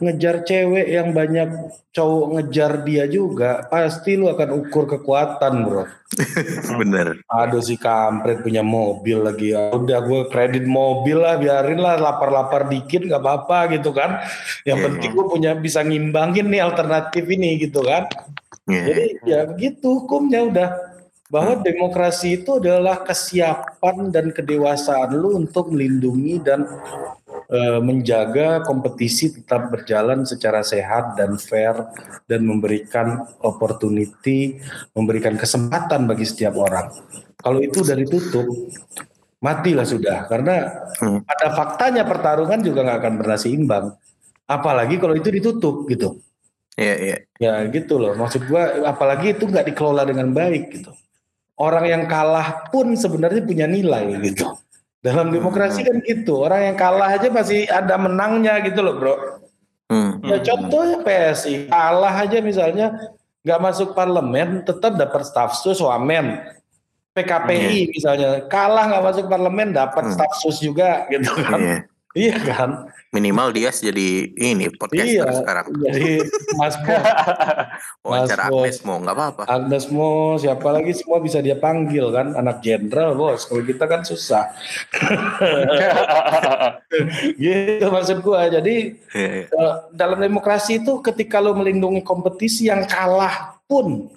[0.03, 1.47] ngejar cewek yang banyak
[1.95, 5.83] cowok ngejar dia juga, pasti lu akan ukur kekuatan, bro.
[6.79, 7.23] Bener.
[7.31, 9.71] Aduh si kampret punya mobil lagi ya.
[9.71, 14.19] Udah gue kredit mobil lah, biarin lah lapar-lapar dikit nggak apa-apa gitu kan.
[14.67, 18.11] Yang yeah, penting gue punya bisa ngimbangin nih alternatif ini gitu kan.
[18.67, 18.85] Yeah.
[18.91, 20.69] Jadi ya begitu hukumnya udah
[21.31, 26.67] bahwa demokrasi itu adalah kesiapan dan kedewasaan lu untuk melindungi dan
[27.83, 31.75] menjaga kompetisi tetap berjalan secara sehat dan fair
[32.23, 34.55] dan memberikan opportunity,
[34.95, 36.87] memberikan kesempatan bagi setiap orang.
[37.35, 38.47] Kalau itu dari tutup,
[39.43, 41.27] matilah sudah karena hmm.
[41.27, 43.85] pada faktanya pertarungan juga nggak akan pernah seimbang.
[44.47, 46.23] Apalagi kalau itu ditutup gitu.
[46.79, 47.17] Iya, iya.
[47.35, 48.15] Ya gitu loh.
[48.15, 50.95] Maksud gua apalagi itu nggak dikelola dengan baik gitu
[51.61, 54.49] orang yang kalah pun sebenarnya punya nilai gitu.
[55.01, 59.15] Dalam demokrasi kan gitu, orang yang kalah aja masih ada menangnya gitu loh bro.
[59.89, 60.21] Hmm.
[60.23, 62.95] Ya contohnya PSI kalah aja misalnya
[63.41, 66.45] nggak masuk parlemen tetap dapat stafsus wamen.
[67.11, 67.91] PKPI hmm.
[67.91, 70.13] misalnya kalah nggak masuk parlemen dapat hmm.
[70.15, 71.59] stafsus juga gitu kan.
[71.59, 71.90] Yeah.
[72.11, 72.91] Iya kan?
[73.11, 75.35] Minimal dia jadi ini podcaster Iya.
[75.39, 75.65] sekarang.
[75.79, 76.19] Jadi
[76.59, 76.95] Mas Mo,
[78.07, 78.51] Wawancara Mas.
[78.51, 79.43] Agnes mau nggak apa-apa.
[79.47, 82.35] Agnes Mo, siapa lagi semua bisa dia panggil kan?
[82.35, 83.47] Anak jenderal bos.
[83.47, 84.51] Kalau kita kan susah.
[87.39, 88.47] gitu maksud gua.
[88.47, 89.45] Jadi Iya, iya.
[89.47, 94.07] eh, dalam demokrasi itu ketika lo melindungi kompetisi yang kalah pun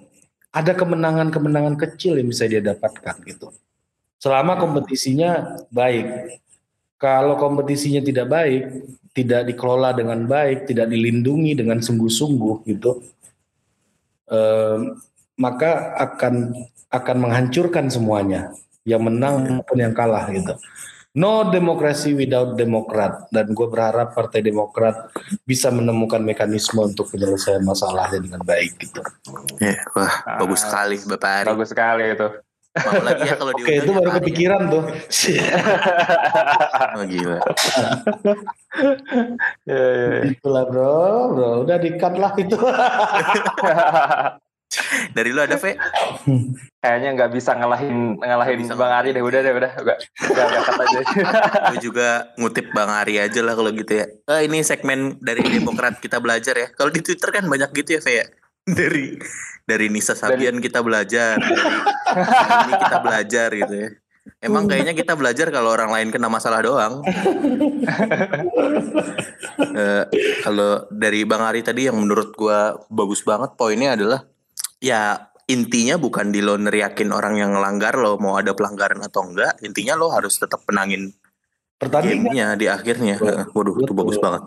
[0.51, 3.51] ada kemenangan-kemenangan kecil yang bisa dia dapatkan gitu.
[4.19, 6.41] Selama kompetisinya baik.
[7.05, 8.63] Kalau kompetisinya tidak baik,
[9.13, 13.05] tidak dikelola dengan baik, tidak dilindungi dengan sungguh-sungguh gitu,
[14.33, 14.79] eh,
[15.37, 16.57] maka akan
[16.89, 18.57] akan menghancurkan semuanya,
[18.89, 20.57] yang menang maupun yang kalah gitu.
[21.15, 25.15] No democracy without Demokrat dan gue berharap Partai Demokrat
[25.47, 28.99] bisa menemukan mekanisme untuk penyelesaian masalahnya dengan baik gitu.
[29.63, 31.47] Iya, Wah, bagus sekali Bapak Ari.
[31.55, 32.29] Bagus sekali itu.
[32.75, 34.15] Mau lagi ya kalau Oke diundang itu ya, baru Ari ya.
[34.19, 34.83] kepikiran tuh.
[36.95, 37.39] Oh, gila.
[39.71, 40.35] Ya, ya, ya.
[40.35, 42.59] Itulah bro, bro udah dikat lah itu.
[45.15, 45.79] Dari lu ada Ve?
[46.83, 49.23] Kayaknya nggak bisa ngalahin ngalahin Bisa Bang Ari deh.
[49.23, 49.71] Udah deh, udah.
[49.79, 49.95] Udah,
[50.35, 51.01] udah, udah kata aja.
[51.71, 54.11] Gue juga ngutip Bang Ari aja lah kalau gitu ya.
[54.11, 56.69] Eh, ini segmen dari Demokrat kita belajar ya.
[56.75, 58.27] Kalau di Twitter kan banyak gitu ya ya.
[58.65, 59.17] Dari
[59.65, 61.37] dari Nisa Sabian kita belajar.
[61.41, 63.89] Dari ini kita belajar gitu ya.
[64.41, 67.01] Emang kayaknya kita belajar kalau orang lain kena masalah doang.
[69.55, 70.05] Eh,
[70.43, 74.27] kalau dari Bang Ari tadi yang menurut gua bagus banget poinnya adalah
[74.83, 79.61] ya intinya bukan di lo neriakin orang yang ngelanggar lo mau ada pelanggaran atau enggak
[79.61, 81.13] intinya lo harus tetap penangin
[81.77, 82.33] Pertandingan.
[82.33, 83.17] gamenya di akhirnya
[83.53, 84.43] waduh itu bagus banget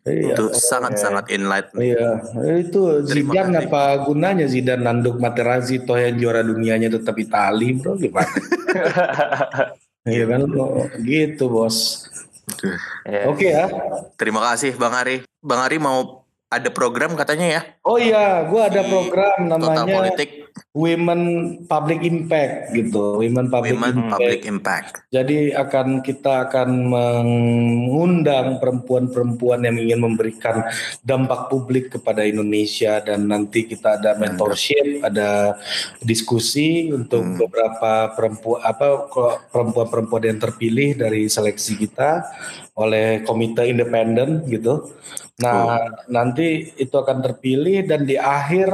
[0.00, 0.32] Iya.
[0.32, 2.24] itu sangat sangat enlightened Iya,
[2.56, 3.68] itu Terima Zidane kasih.
[3.68, 8.32] apa gunanya Zidane nanduk Materazzi toh yang juara dunianya tetap Itali bro gimana?
[10.00, 12.08] Iya kan lo gitu bos.
[13.04, 13.28] Ya.
[13.28, 13.68] Oke ya.
[14.16, 18.80] terima kasih Bang Ari Bang Ari mau ada program katanya ya Oh iya, gua ada
[18.82, 20.39] program total namanya politik
[20.72, 21.20] Women
[21.66, 23.18] Public Impact gitu.
[23.18, 24.12] Women Public women Impact.
[24.14, 30.64] public impact Jadi akan kita akan mengundang perempuan-perempuan yang ingin memberikan
[31.02, 35.58] dampak publik kepada Indonesia dan nanti kita ada mentorship, ada
[36.00, 37.36] diskusi untuk Hmm.
[37.36, 39.10] beberapa perempuan apa
[39.52, 42.24] perempuan-perempuan yang terpilih dari seleksi kita
[42.80, 44.88] oleh komite independen gitu.
[45.40, 48.68] Nah, nanti itu akan terpilih dan di akhir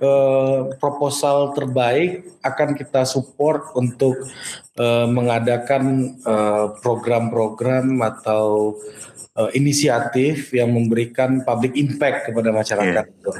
[0.00, 1.03] eh, proposal
[1.56, 4.14] terbaik akan kita support untuk
[4.78, 8.78] eh, mengadakan eh, program-program atau
[9.34, 13.04] eh, inisiatif yang memberikan public impact kepada masyarakat.
[13.10, 13.32] Gitu.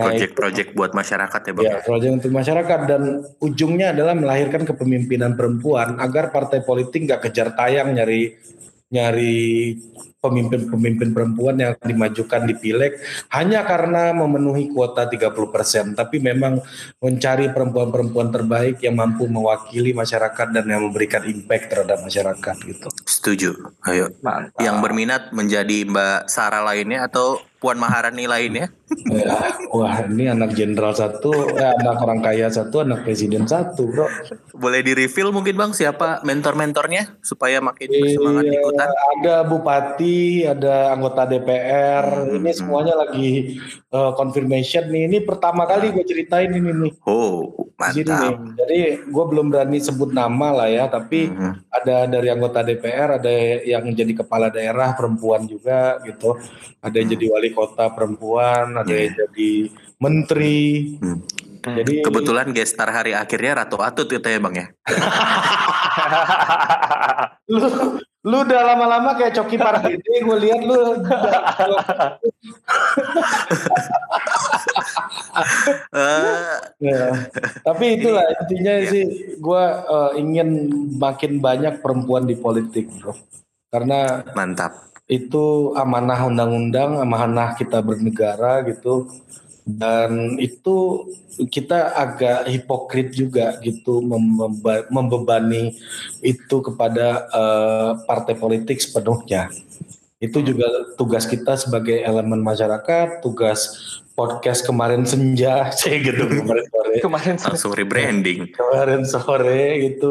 [0.00, 3.02] Nah, project-project buat masyarakat ya Bang Ya, proyek untuk masyarakat dan
[3.36, 8.32] ujungnya adalah melahirkan kepemimpinan perempuan agar partai politik nggak kejar tayang nyari
[8.90, 9.78] nyari
[10.20, 13.00] pemimpin-pemimpin perempuan yang akan dimajukan di pileg
[13.32, 16.60] hanya karena memenuhi kuota 30%, tapi memang
[17.00, 22.88] mencari perempuan-perempuan terbaik yang mampu mewakili masyarakat dan yang memberikan impact terhadap masyarakat gitu.
[23.08, 23.50] setuju
[23.88, 24.60] ayo Mantap.
[24.60, 28.72] yang berminat menjadi Mbak Sarah lainnya atau Puan Maharani lainnya
[29.06, 34.10] Ya, wah ini anak jenderal satu, eh, anak orang kaya satu, anak presiden satu, bro.
[34.50, 40.90] boleh di reveal mungkin Bang siapa mentor-mentornya supaya makin bersemangat Iya, ikutan Ada bupati, ada
[40.90, 42.04] anggota DPR.
[42.26, 42.58] Hmm, Ini hmm.
[42.58, 43.62] semuanya lagi
[43.94, 45.06] uh, confirmation nih.
[45.06, 46.92] Ini pertama kali gue ceritain ini nih.
[47.06, 48.18] oh Di sini nih.
[48.36, 51.52] mantap Jadi gue belum berani sebut nama lah ya, tapi Mhm.
[51.70, 53.30] ada dari anggota DPR, ada
[53.62, 56.36] yang jadi kepala daerah perempuan juga gitu.
[56.82, 59.50] Ada yang jadi wali kota perempuan, ada yang jadi
[60.00, 60.58] menteri.
[60.98, 61.20] Hmm.
[61.60, 64.72] Jadi Kebetulan gestar hari akhirnya Ratu Atut gitu ya Bang ya.
[67.52, 67.68] lu
[68.20, 71.04] lu udah lama-lama kayak Coki Pardede gue lihat lu
[75.92, 77.28] Eh, Ya.
[77.60, 79.64] Tapi itulah intinya sih gue
[80.16, 80.48] ingin
[80.96, 83.12] makin banyak perempuan di politik, bro.
[83.68, 84.89] Karena mantap.
[85.10, 89.10] Itu amanah undang-undang, amanah kita bernegara gitu.
[89.66, 91.06] Dan itu
[91.50, 94.02] kita agak hipokrit juga gitu
[94.90, 95.74] membebani
[96.22, 99.50] itu kepada eh, partai politik sepenuhnya.
[100.20, 103.72] Itu juga tugas kita sebagai elemen masyarakat, tugas
[104.20, 108.52] podcast kemarin senja, saya gitu kemarin sore Kemarin Langsung rebranding.
[108.52, 110.10] kemarin sore itu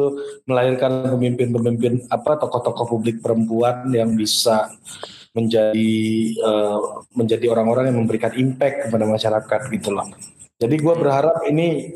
[0.49, 4.73] melahirkan pemimpin-pemimpin apa tokoh-tokoh publik perempuan yang bisa
[5.38, 5.94] menjadi
[6.34, 6.80] eh,
[7.14, 10.10] menjadi orang-orang yang memberikan impact kepada masyarakat gitu loh.
[10.60, 11.95] Jadi gue berharap ini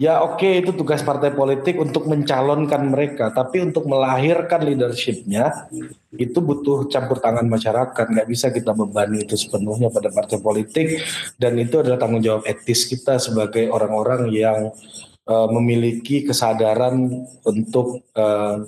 [0.00, 5.68] ya oke okay, itu tugas partai politik untuk mencalonkan mereka, tapi untuk melahirkan leadershipnya
[6.16, 8.08] itu butuh campur tangan masyarakat.
[8.08, 11.04] Nggak bisa kita bebani itu sepenuhnya pada partai politik
[11.36, 14.72] dan itu adalah tanggung jawab etis kita sebagai orang-orang yang
[15.28, 18.64] uh, memiliki kesadaran untuk uh,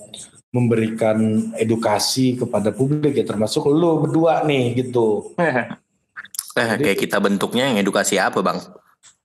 [0.53, 1.17] memberikan
[1.57, 5.33] edukasi kepada publik ya termasuk lo berdua nih gitu.
[6.59, 8.59] Eh, Jadi, kayak kita bentuknya yang edukasi apa bang?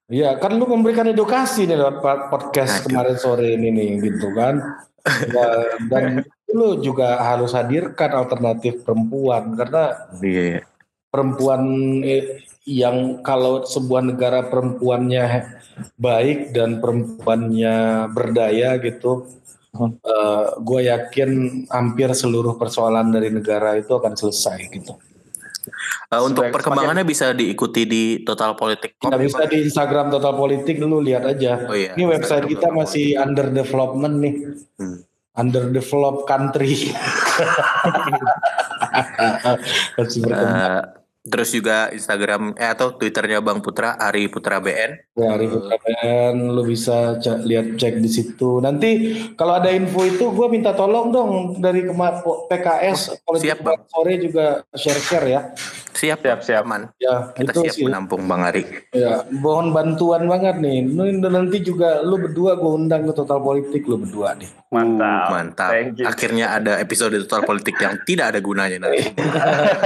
[0.06, 2.94] Iya kan lu memberikan edukasi nih lewat podcast Aduh.
[2.94, 4.61] kemarin sore ini nih gitu kan.
[5.06, 5.49] Ya,
[5.90, 10.61] dan lu juga harus hadirkan alternatif perempuan karena iya.
[11.10, 11.61] perempuan
[12.06, 15.26] eh, yang kalau sebuah negara perempuannya
[15.98, 19.30] baik dan perempuannya berdaya gitu,
[19.77, 21.32] uh, eh, gue yakin
[21.69, 24.98] hampir seluruh persoalan dari negara itu akan selesai gitu.
[26.12, 28.95] Uh, untuk perkembangannya bisa diikuti di Total Politik.
[29.02, 31.66] Tidak bisa di Instagram Total Politik dulu lihat aja.
[31.66, 31.98] Oh, iya.
[31.98, 34.36] Ini website kita masih under development nih.
[34.78, 34.98] Hmm.
[35.36, 36.90] Under developed country.
[39.99, 40.56] masih berkembang.
[40.56, 45.18] Uh, Terus juga Instagram eh atau Twitternya Bang Putra Ari Putra BN.
[45.18, 48.61] Ya Ari Putra BN, lu bisa cek, lihat cek di situ.
[48.61, 53.81] Nanti kalau ada info itu gue minta tolong dong dari PKS oh, siap bang.
[53.89, 55.41] sore juga share share ya.
[55.95, 56.91] Siap siap siap man.
[56.99, 57.84] Ya kita itu siap sih.
[57.88, 58.67] menampung Bang Ari.
[58.91, 60.84] Ya mohon bantuan banget nih.
[61.15, 64.51] Nanti juga lu berdua gue undang ke Total Politik lu berdua nih.
[64.76, 65.26] Mantap.
[65.26, 65.72] Uh, mantap.
[66.03, 69.07] Akhirnya ada episode Total Politik yang tidak ada gunanya nanti.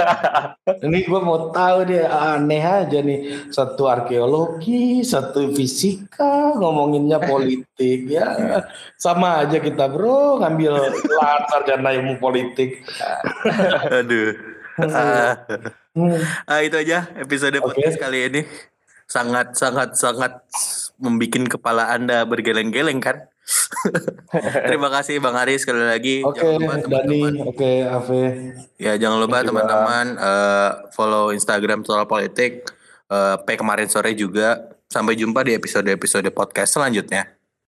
[0.90, 8.64] Ini gue mau tahu dia aneh aja nih satu arkeologi satu fisika ngomonginnya politik ya
[8.96, 10.74] sama aja kita bro ngambil
[11.20, 12.86] latar sarjana ilmu politik
[13.90, 14.36] aduh
[14.80, 15.34] uh,
[16.48, 17.66] uh, itu aja episode okay.
[17.66, 18.42] podcast kali ini
[19.10, 20.40] sangat sangat sangat
[21.02, 23.28] membuat kepala anda bergeleng-geleng kan
[24.70, 26.22] Terima kasih Bang Ari sekali lagi.
[26.22, 27.22] Oke, okay, Dani.
[27.42, 28.24] Oke, okay, Ave.
[28.78, 32.70] Ya, jangan lupa teman-teman uh, follow Instagram Total Politik
[33.10, 34.78] uh, P kemarin sore juga.
[34.90, 37.39] Sampai jumpa di episode-episode podcast selanjutnya.